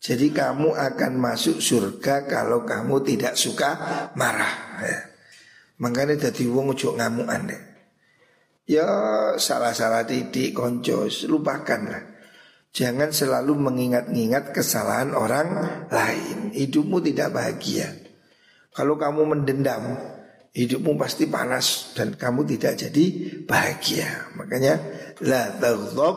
Jadi 0.00 0.30
kamu 0.30 0.76
akan 0.76 1.12
masuk 1.18 1.58
surga 1.58 2.28
kalau 2.28 2.62
kamu 2.62 3.02
tidak 3.02 3.34
suka 3.34 3.70
marah. 4.14 4.80
Ya. 4.84 5.00
Makanya 5.80 6.30
jadi 6.30 6.48
wong 6.48 6.76
ojo 6.76 6.96
ngamuan 6.96 7.48
deh. 7.48 7.62
Ya 8.66 8.86
salah-salah 9.38 10.08
titik 10.08 10.56
konco 10.56 11.06
lupakanlah. 11.30 12.16
Jangan 12.76 13.08
selalu 13.08 13.56
mengingat-ingat 13.56 14.52
kesalahan 14.52 15.16
orang 15.16 15.48
lain. 15.88 16.52
Hidupmu 16.52 17.00
tidak 17.00 17.32
bahagia. 17.32 17.88
Kalau 18.76 19.00
kamu 19.00 19.32
mendendam, 19.32 19.96
hidupmu 20.52 21.00
pasti 21.00 21.24
panas 21.24 21.96
dan 21.96 22.12
kamu 22.16 22.44
tidak 22.56 22.76
jadi 22.76 23.04
bahagia. 23.48 24.36
Makanya 24.36 24.76
la 25.24 25.56
taghdab 25.56 26.16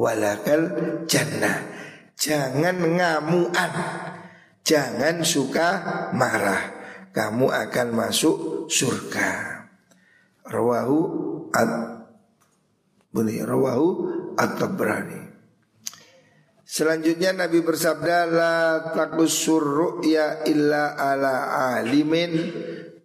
walakal 0.00 0.62
jannah. 1.04 1.77
Jangan 2.18 2.76
ngamuan. 2.98 3.72
Jangan 4.66 5.22
suka 5.22 5.68
marah. 6.12 6.76
Kamu 7.14 7.46
akan 7.46 7.88
masuk 7.94 8.66
surga. 8.66 9.62
Rawahu 10.44 10.98
at 11.54 11.98
Boleh 13.08 13.40
rawahu 13.40 13.88
at-Tabrani. 14.36 15.28
Selanjutnya 16.68 17.32
Nabi 17.32 17.64
bersabda 17.64 18.28
la 18.28 18.56
takusur 18.92 19.64
ru'ya 19.64 20.44
illa 20.44 20.92
ala 20.92 21.48
alimin 21.80 22.36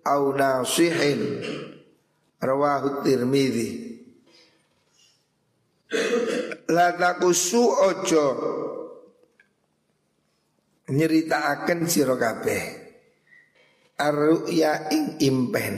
au 0.04 0.36
nasihin 0.36 1.40
rawahu 2.44 3.08
Tirmidzi 3.08 3.96
La 6.68 6.92
takusu 7.00 7.64
ojo 7.64 8.28
nyeritakake 10.92 11.88
sira 11.88 12.16
kabeh 12.20 12.64
arruya 14.00 14.92
ing 14.92 15.22
impen 15.24 15.76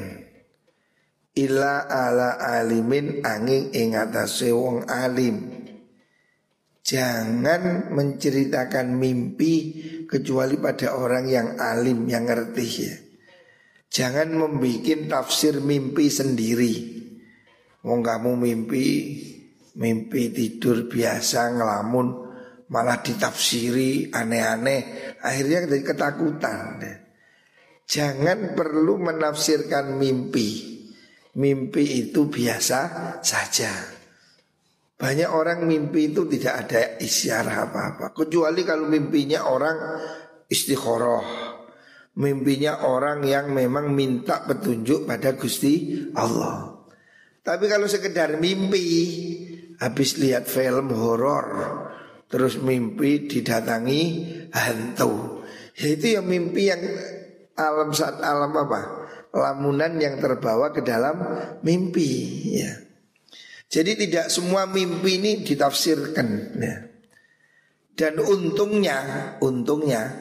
illa 1.35 1.85
ala 1.85 2.39
alimin 2.39 3.21
angin 3.21 3.69
ing 3.75 3.93
atase 3.93 4.49
wong 4.55 4.87
alim 4.87 5.65
Jangan 6.85 7.89
menceritakan 7.97 8.93
mimpi 8.93 9.53
kecuali 10.05 10.61
pada 10.61 10.93
orang 10.93 11.25
yang 11.25 11.57
alim, 11.57 12.05
yang 12.05 12.29
ngerti 12.29 12.67
ya. 12.69 12.93
Jangan 13.89 14.29
membuat 14.37 15.09
tafsir 15.09 15.65
mimpi 15.65 16.13
sendiri. 16.13 16.73
Wong 17.81 18.05
kamu 18.05 18.37
mimpi, 18.37 18.85
mimpi 19.81 20.29
tidur 20.29 20.85
biasa 20.85 21.57
ngelamun, 21.57 22.07
malah 22.71 23.01
ditafsiri 23.01 24.09
aneh-aneh, 24.09 25.15
akhirnya 25.21 25.69
jadi 25.69 25.83
ketakutan. 25.85 26.81
Jangan 27.85 28.57
perlu 28.57 28.97
menafsirkan 28.97 29.97
mimpi. 30.01 30.73
Mimpi 31.35 32.07
itu 32.07 32.31
biasa 32.31 32.79
saja. 33.21 33.95
Banyak 34.95 35.27
orang 35.27 35.67
mimpi 35.67 36.15
itu 36.15 36.23
tidak 36.23 36.53
ada 36.55 36.81
isyarah 37.03 37.67
apa-apa 37.67 38.15
Kecuali 38.15 38.63
kalau 38.63 38.87
mimpinya 38.87 39.43
orang 39.43 39.75
istikharah 40.47 41.51
Mimpinya 42.15 42.87
orang 42.87 43.27
yang 43.27 43.51
memang 43.51 43.91
minta 43.91 44.47
petunjuk 44.47 45.03
pada 45.03 45.35
Gusti 45.35 45.99
Allah 46.15 46.79
Tapi 47.43 47.67
kalau 47.67 47.91
sekedar 47.91 48.39
mimpi, 48.41 48.87
habis 49.77 50.17
lihat 50.17 50.49
film 50.49 50.89
horor, 50.95 51.45
terus 52.29 52.57
mimpi 52.59 53.29
didatangi 53.29 54.01
hantu. 54.51 55.43
Itu 55.75 56.19
yang 56.19 56.25
mimpi 56.25 56.71
yang 56.71 56.81
alam 57.55 57.91
saat 57.91 58.19
alam 58.23 58.51
apa? 58.55 58.81
Lamunan 59.35 59.99
yang 59.99 60.19
terbawa 60.23 60.71
ke 60.71 60.79
dalam 60.79 61.19
mimpi 61.59 62.09
ya. 62.55 62.71
Jadi 63.67 64.07
tidak 64.07 64.31
semua 64.31 64.63
mimpi 64.69 65.19
ini 65.19 65.31
ditafsirkan 65.43 66.27
ya. 66.61 66.75
Dan 67.95 68.19
untungnya, 68.19 68.99
untungnya 69.39 70.11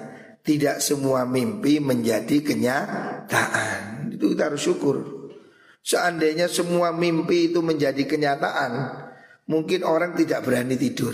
tidak 0.47 0.79
semua 0.79 1.27
mimpi 1.27 1.83
menjadi 1.83 2.39
kenyataan. 2.43 4.15
Itu 4.15 4.35
kita 4.35 4.51
harus 4.51 4.63
syukur. 4.63 4.97
Seandainya 5.85 6.47
semua 6.47 6.95
mimpi 6.95 7.51
itu 7.51 7.61
menjadi 7.61 8.09
kenyataan, 8.09 8.73
mungkin 9.51 9.83
orang 9.83 10.15
tidak 10.15 10.47
berani 10.47 10.79
tidur. 10.79 11.13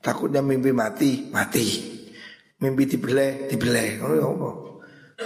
Takutnya 0.00 0.40
mimpi 0.40 0.72
mati, 0.72 1.28
mati. 1.28 1.68
Mimpi 2.60 2.84
dibeleh. 2.88 4.00
Oh, 4.00 4.16
ya. 4.16 4.28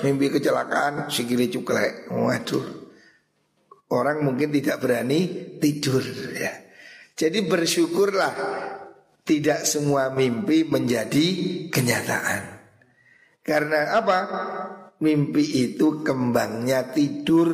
Mimpi 0.03 0.27
kecelakaan, 0.35 1.07
sikili 1.07 1.47
cuklek. 1.47 2.11
Waduh. 2.11 2.83
Orang 3.95 4.27
mungkin 4.27 4.51
tidak 4.51 4.83
berani 4.83 5.55
tidur 5.63 6.03
ya. 6.35 6.51
Jadi 7.15 7.47
bersyukurlah 7.47 8.35
tidak 9.23 9.63
semua 9.63 10.11
mimpi 10.11 10.67
menjadi 10.67 11.27
kenyataan. 11.71 12.43
Karena 13.47 13.95
apa? 13.95 14.19
Mimpi 14.99 15.71
itu 15.71 16.03
kembangnya 16.03 16.91
tidur 16.91 17.51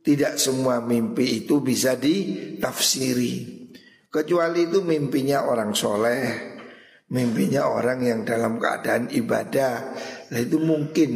tidak 0.00 0.40
semua 0.40 0.80
mimpi 0.80 1.44
itu 1.44 1.60
bisa 1.60 1.94
ditafsiri 2.00 3.61
Kecuali 4.12 4.68
itu 4.68 4.84
mimpinya 4.84 5.48
orang 5.48 5.72
soleh 5.72 6.52
Mimpinya 7.12 7.68
orang 7.68 8.00
yang 8.00 8.20
dalam 8.24 8.56
keadaan 8.56 9.12
ibadah. 9.12 9.92
Nah 10.32 10.40
itu 10.40 10.56
mungkin 10.56 11.10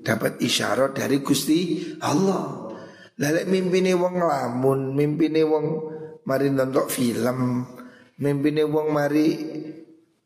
dapat 0.00 0.40
isyarat 0.40 0.96
dari 0.96 1.20
Gusti 1.20 1.92
Allah. 2.00 2.72
Lalu 3.20 3.44
mimpi 3.44 3.84
ini 3.84 3.92
wong 3.92 4.16
lamun 4.16 4.96
Mimpi 4.96 5.28
ini 5.28 5.44
wong 5.44 5.66
mari 6.24 6.48
nonton 6.48 6.88
film 6.88 7.68
Mimpi 8.16 8.48
ini 8.48 8.64
wong 8.64 8.88
mari 8.88 9.28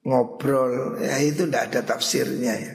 ngobrol 0.06 1.02
Ya 1.02 1.18
itu 1.18 1.50
tidak 1.50 1.74
ada 1.74 1.80
tafsirnya 1.82 2.54
ya. 2.54 2.74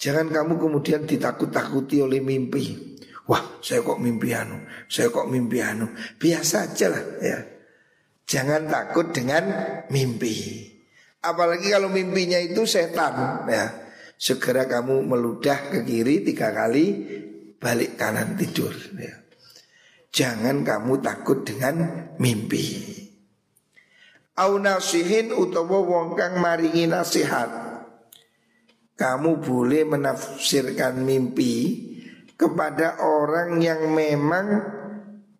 Jangan 0.00 0.32
kamu 0.32 0.56
kemudian 0.56 1.04
ditakut-takuti 1.04 2.00
oleh 2.00 2.24
mimpi. 2.24 2.96
Wah 3.28 3.60
saya 3.60 3.84
kok 3.84 4.00
mimpi 4.00 4.32
anu 4.32 4.64
Saya 4.88 5.12
kok 5.12 5.28
mimpi 5.28 5.60
anu. 5.60 5.92
Biasa 6.16 6.72
aja 6.72 6.88
lah 6.88 7.04
ya 7.20 7.59
Jangan 8.30 8.70
takut 8.70 9.10
dengan 9.10 9.50
mimpi 9.90 10.62
Apalagi 11.26 11.74
kalau 11.74 11.90
mimpinya 11.90 12.38
itu 12.38 12.62
setan 12.62 13.42
ya 13.50 13.90
Segera 14.14 14.70
kamu 14.70 15.02
meludah 15.02 15.74
ke 15.74 15.82
kiri 15.82 16.22
tiga 16.22 16.54
kali 16.54 17.18
Balik 17.58 17.98
kanan 17.98 18.38
tidur 18.38 18.72
ya. 18.94 19.18
Jangan 20.14 20.62
kamu 20.62 21.02
takut 21.02 21.42
dengan 21.42 22.06
mimpi 22.22 22.94
Au 24.38 24.62
nasihin 24.62 25.34
utawa 25.34 25.82
wong 25.82 26.14
kang 26.14 26.38
maringi 26.38 26.86
nasihat 26.86 27.50
Kamu 28.94 29.42
boleh 29.42 29.82
menafsirkan 29.90 31.02
mimpi 31.02 31.90
kepada 32.40 33.04
orang 33.04 33.60
yang 33.60 33.92
memang 33.92 34.64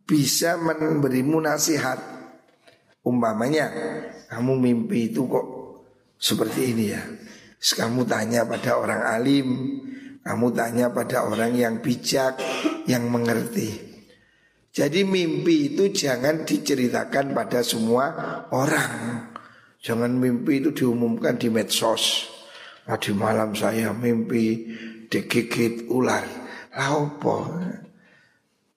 bisa 0.05 0.61
memberimu 0.61 1.41
nasihat. 1.41 2.20
Umpamanya 3.01 3.73
kamu 4.29 4.61
mimpi 4.61 5.09
itu 5.09 5.25
kok 5.25 5.47
seperti 6.21 6.77
ini 6.77 6.85
ya. 6.93 7.03
Terus 7.61 7.73
kamu 7.77 8.05
tanya 8.09 8.45
pada 8.45 8.77
orang 8.77 9.03
alim, 9.05 9.49
kamu 10.25 10.47
tanya 10.53 10.87
pada 10.93 11.25
orang 11.25 11.53
yang 11.57 11.81
bijak, 11.81 12.41
yang 12.85 13.09
mengerti. 13.09 13.91
Jadi 14.71 15.03
mimpi 15.03 15.75
itu 15.75 15.91
jangan 15.91 16.47
diceritakan 16.47 17.35
pada 17.35 17.61
semua 17.67 18.07
orang. 18.55 19.27
Jangan 19.83 20.15
mimpi 20.15 20.63
itu 20.63 20.71
diumumkan 20.71 21.41
di 21.41 21.51
medsos. 21.51 22.31
Tadi 22.87 23.11
malam 23.11 23.57
saya 23.57 23.91
mimpi 23.91 24.71
digigit 25.11 25.91
ular. 25.91 26.23
Apa? 26.71 27.39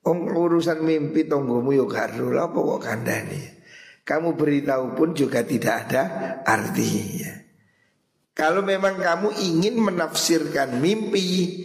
Om 0.03 0.19
urusan 0.33 0.81
mimpi 0.81 1.29
tonggomu 1.29 1.77
yo 1.77 1.85
garu 1.85 2.33
apa 2.41 2.57
kok 2.57 2.81
kandani. 2.83 3.52
Kamu 4.03 4.35
beritahu 4.35 4.99
pun 4.99 5.15
juga 5.15 5.47
tidak 5.47 5.87
ada 5.87 6.03
artinya. 6.43 7.39
Kalau 8.35 8.59
memang 8.65 8.99
kamu 8.99 9.29
ingin 9.39 9.79
menafsirkan 9.79 10.83
mimpi, 10.83 11.63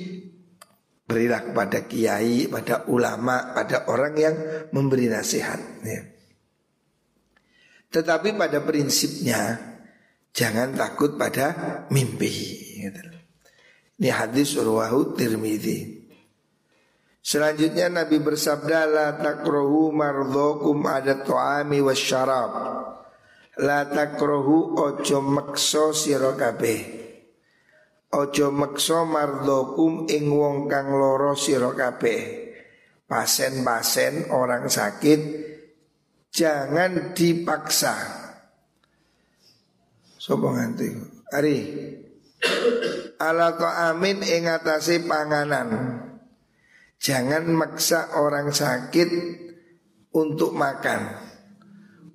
berilah 1.09 1.51
kepada 1.51 1.89
kiai, 1.89 2.47
pada 2.47 2.87
ulama, 2.93 3.57
pada 3.57 3.89
orang 3.89 4.15
yang 4.15 4.37
memberi 4.71 5.09
nasihat. 5.09 5.59
Ya. 5.83 6.05
Tetapi 7.89 8.37
pada 8.37 8.61
prinsipnya 8.63 9.57
jangan 10.37 10.77
takut 10.77 11.17
pada 11.17 11.89
mimpi. 11.89 12.31
Gitu. 12.85 13.01
Ini 13.99 14.09
hadis 14.13 14.55
urwahu 14.55 15.17
tirmidhi. 15.17 15.98
Selanjutnya 17.29 17.93
Nabi 17.93 18.25
bersabda 18.25 18.89
la 18.89 19.09
takrohu 19.21 19.93
mardhokum 19.93 20.81
ada 20.89 21.21
to'ami 21.21 21.85
wasyarab. 21.85 22.53
La 23.61 23.85
takrohu 23.85 24.81
ojo 24.81 25.19
mekso 25.21 25.93
sirokabe 25.93 26.79
Ojo 28.17 28.49
mekso 28.49 29.05
mardhokum 29.05 30.09
ing 30.09 30.31
wong 30.31 30.71
kang 30.71 30.95
loro 30.95 31.35
sirokabe 31.35 32.49
Pasen-pasen 33.05 34.33
orang 34.33 34.71
sakit 34.71 35.21
Jangan 36.33 37.13
dipaksa. 37.19 37.99
Sopo 40.17 40.55
nganti? 40.55 40.89
Ari. 41.35 41.59
Ala 43.21 43.59
amin 43.91 44.23
ing 44.23 44.47
panganan 45.05 45.69
Jangan 46.99 47.47
maksa 47.55 48.19
orang 48.19 48.51
sakit 48.51 49.11
untuk 50.11 50.51
makan. 50.55 51.15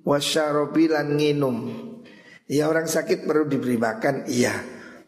Wasyarobi 0.04 0.92
lan 0.92 1.16
nginum. 1.16 1.56
Ya 2.44 2.68
orang 2.68 2.84
sakit 2.84 3.24
perlu 3.24 3.48
diberi 3.48 3.80
makan, 3.80 4.28
iya. 4.28 4.52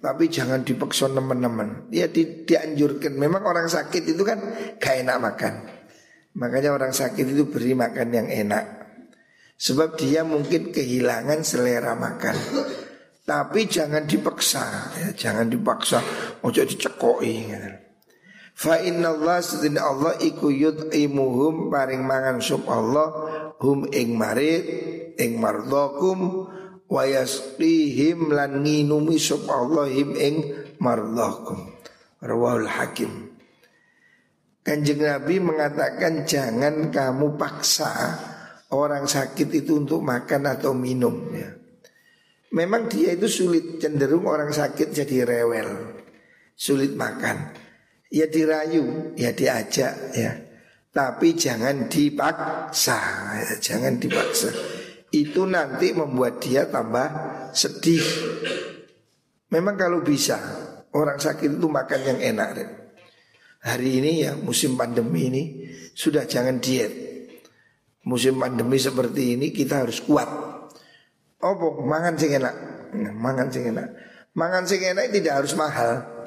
Tapi 0.00 0.32
jangan 0.32 0.64
dipaksa 0.64 1.12
teman-teman. 1.12 1.92
Ya 1.92 2.08
di, 2.08 2.48
dianjurkan. 2.48 3.20
Memang 3.20 3.44
orang 3.44 3.68
sakit 3.68 4.16
itu 4.16 4.22
kan 4.24 4.40
gak 4.80 5.04
enak 5.04 5.18
makan. 5.20 5.54
Makanya 6.36 6.72
orang 6.72 6.92
sakit 6.96 7.26
itu 7.28 7.44
beri 7.48 7.76
makan 7.76 8.08
yang 8.12 8.28
enak. 8.28 8.64
Sebab 9.56 9.96
dia 9.96 10.24
mungkin 10.24 10.72
kehilangan 10.72 11.40
selera 11.44 11.96
makan. 11.96 12.36
Tapi 13.26 13.60
jangan 13.66 14.06
dipaksa, 14.06 14.94
ya, 15.00 15.08
jangan 15.16 15.48
dipaksa. 15.48 15.98
Ojo 16.44 16.62
dicekoi. 16.62 17.34
Gitu. 17.50 17.85
Fa 18.56 18.80
inna 18.80 19.12
Allah 19.12 19.44
sedina 19.44 19.84
Allah 19.84 20.16
iku 20.16 20.48
yud'imuhum 20.48 21.68
paring 21.68 22.00
mangan 22.00 22.40
sup 22.40 22.64
Allah 22.72 23.12
hum 23.60 23.84
ing 23.92 24.16
marid 24.16 24.64
ing 25.20 25.36
mardokum 25.36 26.48
wa 26.88 27.02
yasqihim 27.04 28.32
lan 28.32 28.64
nginumi 28.64 29.20
sup 29.20 29.44
Allah 29.52 29.92
him 29.92 30.16
ing 30.16 30.36
mardokum. 30.80 31.68
Rawahul 32.24 32.64
hakim. 32.64 33.36
Kanjeng 34.64 35.04
Nabi 35.04 35.36
mengatakan 35.36 36.24
jangan 36.24 36.88
kamu 36.88 37.36
paksa 37.36 37.92
orang 38.72 39.04
sakit 39.04 39.52
itu 39.52 39.84
untuk 39.84 40.00
makan 40.00 40.48
atau 40.48 40.72
minum. 40.72 41.28
Ya. 41.36 41.52
Memang 42.56 42.88
dia 42.88 43.12
itu 43.12 43.28
sulit 43.28 43.76
cenderung 43.84 44.24
orang 44.24 44.48
sakit 44.48 44.96
jadi 44.96 45.28
rewel 45.28 45.92
Sulit 46.56 46.96
makan 46.96 47.65
Ya 48.16 48.24
dirayu, 48.32 49.12
ya 49.12 49.36
diajak 49.36 50.16
ya. 50.16 50.32
Tapi 50.88 51.36
jangan 51.36 51.92
dipaksa, 51.92 52.96
ya, 53.44 53.54
jangan 53.60 54.00
dipaksa. 54.00 54.48
Itu 55.12 55.44
nanti 55.44 55.92
membuat 55.92 56.40
dia 56.40 56.64
tambah 56.72 57.04
sedih. 57.52 58.00
Memang 59.52 59.76
kalau 59.76 60.00
bisa 60.00 60.40
orang 60.96 61.20
sakit 61.20 61.60
itu 61.60 61.68
makan 61.68 62.00
yang 62.00 62.20
enak. 62.32 62.48
Hari 63.60 64.00
ini 64.00 64.24
ya 64.24 64.32
musim 64.40 64.80
pandemi 64.80 65.28
ini 65.28 65.42
sudah 65.92 66.24
jangan 66.24 66.56
diet. 66.56 66.92
Musim 68.08 68.40
pandemi 68.40 68.80
seperti 68.80 69.36
ini 69.36 69.52
kita 69.52 69.84
harus 69.84 70.00
kuat. 70.00 70.28
Oh, 71.44 71.84
mangan 71.84 72.16
sing 72.16 72.32
enak. 72.32 72.54
Nah, 72.96 73.12
mangan 73.12 73.52
sing 73.52 73.68
enak. 73.68 73.92
Mangan 74.32 74.64
sing 74.64 74.80
enak 74.80 75.12
tidak 75.12 75.44
harus 75.44 75.52
mahal. 75.52 76.24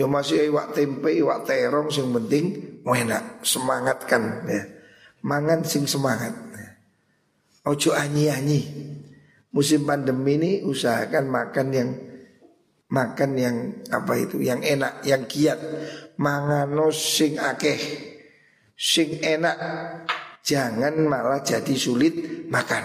Ya 0.00 0.08
masih 0.08 0.48
iwak 0.48 0.72
tempe, 0.72 1.12
iwak 1.12 1.44
terong 1.44 1.92
yang 1.92 2.08
penting 2.16 2.44
enak, 2.88 3.44
semangatkan 3.44 4.48
ya. 4.48 4.64
mangan 5.20 5.60
sing 5.60 5.84
semangat. 5.84 6.32
Ojo 7.68 7.92
anyi-anyi. 7.92 8.64
Musim 9.52 9.84
pandemi 9.84 10.40
ini 10.40 10.52
usahakan 10.64 11.28
makan 11.28 11.66
yang 11.76 11.90
makan 12.88 13.30
yang 13.36 13.56
apa 13.92 14.16
itu 14.16 14.40
yang 14.40 14.64
enak, 14.64 15.04
yang 15.04 15.28
giat. 15.28 15.60
Mangano 16.16 16.88
sing 16.88 17.36
akeh, 17.36 17.76
sing 18.72 19.20
enak. 19.20 19.56
Jangan 20.40 20.96
malah 21.04 21.44
jadi 21.44 21.76
sulit 21.76 22.48
makan. 22.48 22.84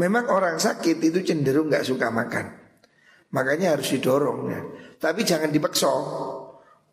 Memang 0.00 0.32
orang 0.32 0.56
sakit 0.56 0.96
itu 0.96 1.20
cenderung 1.20 1.68
nggak 1.68 1.84
suka 1.84 2.08
makan. 2.08 2.56
Makanya 3.36 3.76
harus 3.76 3.92
didorong 3.92 4.40
ya. 4.48 4.60
Tapi 4.96 5.20
jangan 5.22 5.52
dipaksa. 5.52 5.92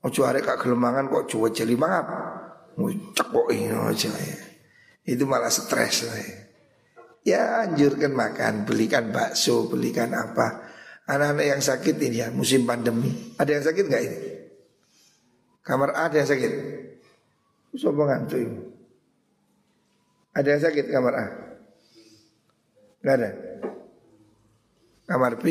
Ojo 0.04 0.22
arek 0.28 0.44
kak 0.44 0.68
gelemangan 0.68 1.08
kok 1.08 1.32
cuwa 1.32 1.48
jeli 1.52 1.80
mangap. 1.80 2.06
Cekok 3.16 3.48
ini 3.56 3.72
aja 3.72 4.12
ya. 4.12 4.40
Itu 5.08 5.24
malah 5.24 5.52
stres 5.52 6.08
lah 6.08 6.20
ya. 6.20 6.38
Ya 7.24 7.42
anjurkan 7.64 8.12
makan, 8.12 8.68
belikan 8.68 9.16
bakso, 9.16 9.72
belikan 9.72 10.12
apa. 10.12 10.68
Anak-anak 11.08 11.46
yang 11.48 11.62
sakit 11.64 11.96
ini 12.04 12.20
ya 12.20 12.28
musim 12.36 12.68
pandemi. 12.68 13.36
Ada 13.40 13.60
yang 13.60 13.64
sakit 13.64 13.84
nggak 13.88 14.04
ini? 14.04 14.20
Kamar 15.64 15.96
A 15.96 16.12
ada 16.12 16.20
yang 16.20 16.28
sakit? 16.28 16.52
Sopo 17.80 18.04
ngantuk 18.04 18.40
ini? 18.44 18.60
Ada 20.36 20.48
yang 20.58 20.62
sakit 20.68 20.86
kamar 20.92 21.14
A? 21.16 21.26
Gak 23.04 23.16
ada. 23.20 23.30
Kamar 25.08 25.36
B 25.40 25.46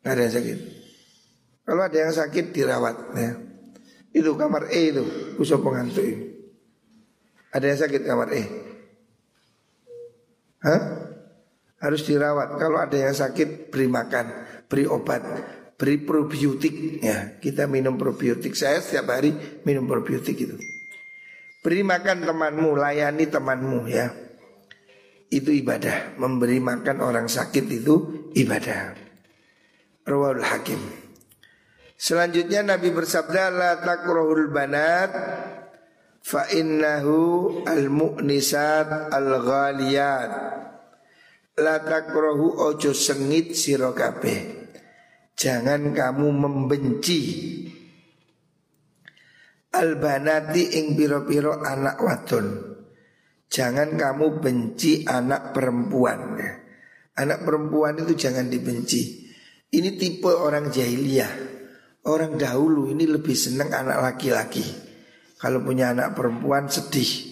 Gak 0.00 0.16
ada 0.16 0.22
yang 0.24 0.34
sakit. 0.34 0.79
Kalau 1.64 1.82
ada 1.86 1.96
yang 1.96 2.12
sakit 2.12 2.50
dirawat 2.50 2.96
ya. 3.14 3.32
Itu 4.10 4.34
kamar 4.34 4.74
E 4.74 4.90
itu, 4.90 5.04
usah 5.38 5.62
pengantuk 5.62 6.02
itu. 6.02 6.24
Ada 7.54 7.64
yang 7.70 7.78
sakit 7.78 8.02
kamar 8.02 8.28
E? 8.34 8.42
Hah? 10.66 10.80
Harus 11.80 12.04
dirawat. 12.04 12.60
Kalau 12.60 12.76
ada 12.76 12.98
yang 12.98 13.14
sakit 13.14 13.72
beri 13.72 13.88
makan, 13.88 14.26
beri 14.68 14.84
obat, 14.84 15.22
beri 15.80 15.96
probiotik 16.02 17.00
ya. 17.00 17.40
Kita 17.40 17.64
minum 17.64 17.96
probiotik. 17.96 18.52
Saya 18.52 18.84
setiap 18.84 19.16
hari 19.16 19.32
minum 19.64 19.88
probiotik 19.88 20.36
itu. 20.36 20.56
Beri 21.60 21.80
makan 21.84 22.24
temanmu, 22.24 22.76
layani 22.76 23.24
temanmu 23.28 23.88
ya. 23.88 24.12
Itu 25.30 25.54
ibadah. 25.54 26.18
Memberi 26.20 26.60
makan 26.60 27.00
orang 27.00 27.30
sakit 27.30 27.64
itu 27.70 28.28
ibadah. 28.36 28.96
Rawal 30.04 30.42
Hakim. 30.42 31.09
Selanjutnya 32.00 32.64
Nabi 32.64 32.96
bersabda 32.96 33.52
la 33.52 33.76
takrohul 33.76 34.48
banat 34.48 35.12
fa 36.24 36.48
innahu 36.48 37.60
al 37.68 37.92
mu'nisat 37.92 39.12
al 39.12 39.28
ghaliyat. 39.44 40.30
La 41.60 41.76
takrohu 41.84 42.56
ojo 42.56 42.96
sengit 42.96 43.52
sira 43.52 43.92
Jangan 45.36 45.92
kamu 45.92 46.28
membenci 46.32 47.20
Albanati 49.70 50.80
ing 50.80 50.96
piro-piro 50.96 51.60
anak 51.60 52.00
wadon. 52.00 52.46
Jangan 53.44 54.00
kamu 54.00 54.40
benci 54.40 55.04
anak 55.04 55.52
perempuan. 55.52 56.40
Anak 57.12 57.44
perempuan 57.44 58.00
itu 58.00 58.16
jangan 58.16 58.48
dibenci. 58.48 59.30
Ini 59.68 60.00
tipe 60.00 60.32
orang 60.32 60.72
jahiliyah 60.72 61.59
Orang 62.00 62.40
dahulu 62.40 62.88
ini 62.88 63.04
lebih 63.04 63.36
senang 63.36 63.68
anak 63.76 64.00
laki-laki. 64.00 64.64
Kalau 65.36 65.60
punya 65.60 65.92
anak 65.92 66.16
perempuan 66.16 66.68
sedih. 66.72 67.28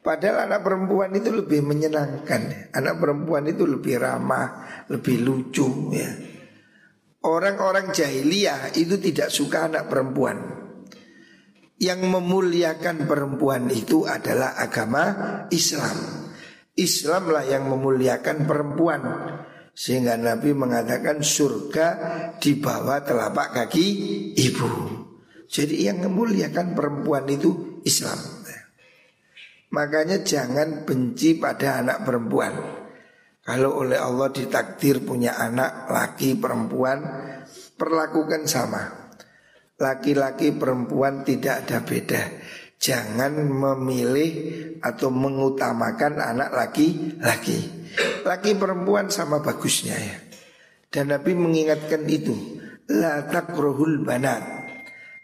Padahal 0.00 0.48
anak 0.48 0.64
perempuan 0.64 1.12
itu 1.12 1.28
lebih 1.28 1.60
menyenangkan. 1.60 2.72
Anak 2.72 2.98
perempuan 2.98 3.46
itu 3.46 3.62
lebih 3.68 4.02
ramah 4.02 4.66
Lebih 4.90 5.22
lucu 5.22 5.92
ya. 5.92 6.10
Orang-orang 7.22 7.94
jahiliyah 7.94 8.74
itu 8.74 8.98
tidak 8.98 9.30
suka 9.30 9.70
anak 9.70 9.86
perempuan. 9.86 10.42
Yang 11.78 12.00
memuliakan 12.08 13.06
perempuan 13.06 13.70
itu 13.70 14.08
adalah 14.08 14.58
agama 14.58 15.04
Islam. 15.54 15.94
Islamlah 16.74 17.46
yang 17.46 17.70
memuliakan 17.70 18.48
perempuan. 18.48 19.02
Sehingga 19.72 20.20
Nabi 20.20 20.52
mengatakan 20.52 21.24
surga 21.24 21.86
di 22.36 22.60
bawah 22.60 23.00
telapak 23.00 23.56
kaki 23.56 23.86
ibu. 24.36 24.70
Jadi 25.48 25.88
yang 25.88 26.04
memuliakan 26.04 26.76
perempuan 26.76 27.24
itu 27.28 27.80
Islam. 27.84 28.20
Makanya 29.72 30.20
jangan 30.20 30.84
benci 30.84 31.40
pada 31.40 31.80
anak 31.80 32.04
perempuan. 32.04 32.52
Kalau 33.42 33.80
oleh 33.80 33.96
Allah 33.96 34.28
ditakdir 34.28 35.02
punya 35.02 35.34
anak 35.40 35.88
laki 35.88 36.36
perempuan, 36.36 37.00
perlakukan 37.74 38.44
sama 38.44 39.02
laki-laki 39.82 40.54
perempuan 40.54 41.26
tidak 41.26 41.66
ada 41.66 41.82
beda. 41.82 42.22
Jangan 42.82 43.46
memilih 43.46 44.30
atau 44.82 45.14
mengutamakan 45.14 46.18
anak 46.18 46.50
laki-laki. 46.50 47.86
Laki 48.26 48.58
perempuan 48.58 49.06
sama 49.06 49.38
bagusnya 49.38 49.94
ya. 49.94 50.18
Dan 50.90 51.14
Nabi 51.14 51.38
mengingatkan 51.38 52.02
itu. 52.10 52.34
La 52.90 53.22
takrohul 53.30 54.02
banat. 54.02 54.42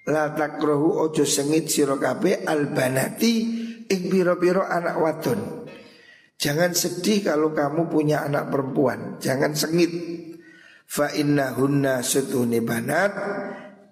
La 0.07 0.31
takrohu 0.38 1.03
ojo 1.03 1.27
sengit 1.27 1.66
sirokabe 1.66 2.47
al 2.47 2.71
banati 2.71 3.35
ing 3.90 4.03
piro-piro 4.07 4.62
anak 4.62 4.94
wadon. 5.03 5.66
Jangan 6.38 6.71
sedih 6.79 7.27
kalau 7.27 7.51
kamu 7.51 7.90
punya 7.90 8.23
anak 8.23 8.55
perempuan. 8.55 9.18
Jangan 9.18 9.59
sengit. 9.59 9.90
Fa 10.88 11.11
hunna 11.11 12.01
sutuni 12.07 12.62
banat 12.62 13.12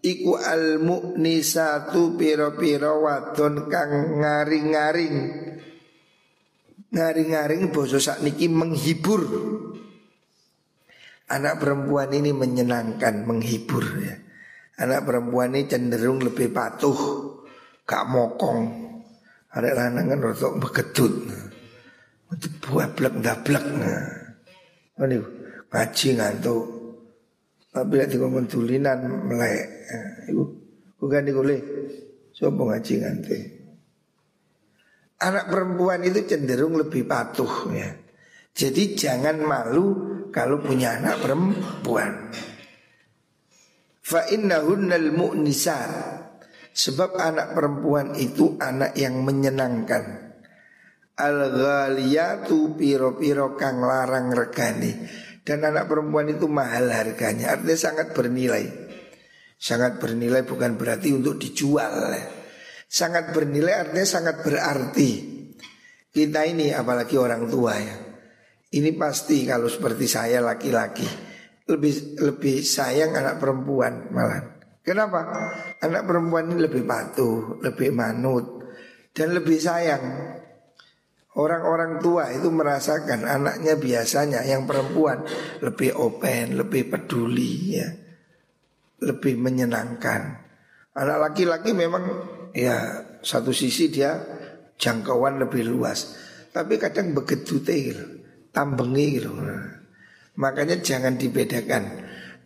iku 0.07 0.38
al 0.38 0.79
mu'nisatu 0.79 2.14
piro-piro 2.14 3.03
wadon 3.03 3.66
kang 3.66 4.23
ngaring-ngaring. 4.23 5.16
Ngaring-ngaring 6.95 7.62
boso 7.75 7.99
niki 8.23 8.47
menghibur. 8.47 9.23
Anak 11.27 11.59
perempuan 11.59 12.14
ini 12.14 12.31
menyenangkan 12.31 13.27
menghibur 13.27 13.83
ya. 13.99 14.14
Anak 14.79 15.03
perempuan 15.03 15.59
ini 15.59 15.66
cenderung 15.66 16.23
lebih 16.23 16.55
patuh 16.55 16.99
gak 17.83 18.07
mokong. 18.07 18.87
Ada 19.51 19.75
lanang 19.75 20.07
kan 20.14 20.21
rotok 20.23 20.55
begedut. 20.62 21.14
Buah 22.62 22.90
blek 22.95 23.19
dablek 23.23 23.64
nah. 23.75 24.07
ngaji 25.66 26.09
ngantuk 26.19 26.75
tapi 27.76 28.00
lek 28.00 28.08
dikon 28.08 28.48
tulinan 28.48 29.28
melek. 29.28 29.68
Iku 30.32 30.44
bukan 30.96 31.28
dikule. 31.28 31.58
Coba 32.32 32.72
ngaji 32.72 32.92
nganti. 33.04 33.38
Anak 35.20 35.52
perempuan 35.52 36.00
itu 36.08 36.24
cenderung 36.24 36.80
lebih 36.80 37.04
patuh 37.04 37.68
ya. 37.76 37.92
Jadi 38.56 38.96
jangan 38.96 39.36
malu 39.44 39.86
kalau 40.32 40.64
punya 40.64 40.96
anak 40.96 41.20
perempuan. 41.20 42.32
Fa 44.00 44.24
innahunnal 44.32 45.12
mu'nisat. 45.12 45.92
Sebab 46.76 47.16
anak 47.16 47.56
perempuan 47.56 48.16
itu 48.16 48.56
anak 48.60 48.96
yang 48.96 49.20
menyenangkan. 49.20 50.32
Al-ghaliyatu 51.16 52.76
piro-piro 52.76 53.56
kang 53.56 53.80
larang 53.80 54.28
regani 54.32 55.24
dan 55.46 55.62
anak 55.62 55.87
perempuan 55.87 56.26
itu 56.26 56.50
mahal 56.50 56.90
harganya. 56.90 57.54
Artinya 57.54 57.78
sangat 57.78 58.11
bernilai. 58.11 58.66
Sangat 59.54 60.02
bernilai 60.02 60.42
bukan 60.42 60.74
berarti 60.74 61.14
untuk 61.14 61.38
dijual. 61.38 62.18
Sangat 62.90 63.31
bernilai 63.31 63.87
artinya 63.87 64.02
sangat 64.02 64.42
berarti. 64.42 65.10
Kita 66.10 66.42
ini 66.42 66.75
apalagi 66.75 67.14
orang 67.14 67.46
tua 67.46 67.79
ya. 67.79 67.96
Ini 68.75 68.90
pasti 68.98 69.46
kalau 69.46 69.71
seperti 69.71 70.10
saya 70.10 70.42
laki-laki. 70.42 71.06
Lebih 71.71 72.18
lebih 72.27 72.66
sayang 72.66 73.14
anak 73.14 73.38
perempuan 73.38 74.10
malah. 74.10 74.58
Kenapa? 74.83 75.18
Anak 75.79 76.10
perempuan 76.10 76.50
ini 76.50 76.62
lebih 76.62 76.87
patuh, 76.87 77.58
lebih 77.58 77.90
manut 77.90 78.62
Dan 79.10 79.35
lebih 79.35 79.58
sayang 79.58 80.04
Orang-orang 81.37 82.00
tua 82.00 82.32
itu 82.32 82.48
merasakan 82.48 83.28
anaknya 83.28 83.76
biasanya 83.76 84.40
yang 84.48 84.64
perempuan 84.64 85.20
lebih 85.60 85.92
open, 85.92 86.56
lebih 86.56 86.88
peduli 86.88 87.76
ya. 87.76 87.88
Lebih 89.04 89.37
menyenangkan. 89.37 90.20
Anak 90.96 91.18
laki-laki 91.28 91.76
memang 91.76 92.08
ya 92.56 93.04
satu 93.20 93.52
sisi 93.52 93.92
dia 93.92 94.16
jangkauan 94.80 95.37
lebih 95.37 95.68
luas. 95.68 96.16
Tapi 96.56 96.80
kadang 96.80 97.12
begitu 97.12 97.60
tel, 97.60 98.24
tambengi 98.48 99.06
gitu. 99.20 99.37
Makanya 100.40 100.80
jangan 100.80 101.20
dibedakan 101.20 101.84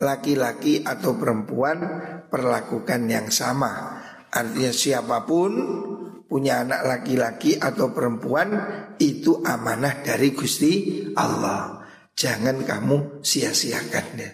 laki-laki 0.02 0.82
atau 0.82 1.14
perempuan 1.14 1.78
perlakukan 2.26 3.06
yang 3.06 3.30
sama. 3.30 4.02
Artinya 4.34 4.74
siapa 4.74 5.22
pun 5.22 5.50
punya 6.30 6.62
anak 6.62 6.86
laki-laki 6.86 7.58
atau 7.58 7.90
perempuan 7.90 8.54
itu 9.02 9.42
amanah 9.42 9.98
dari 10.06 10.30
Gusti 10.30 11.02
Allah. 11.18 11.82
Jangan 12.14 12.62
kamu 12.62 13.18
sia-siakannya. 13.18 14.30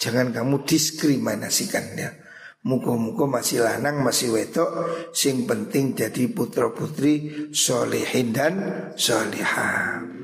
Jangan 0.00 0.32
kamu 0.32 0.64
diskriminasikannya. 0.64 2.32
Muka-muka 2.64 3.24
masih 3.24 3.64
lanang, 3.64 4.04
masih 4.04 4.36
wetok 4.36 4.68
Sing 5.16 5.48
penting 5.48 5.96
jadi 5.96 6.28
putra 6.28 6.68
putri 6.68 7.48
solehin 7.56 8.36
dan 8.36 8.52
solehah 9.00 10.19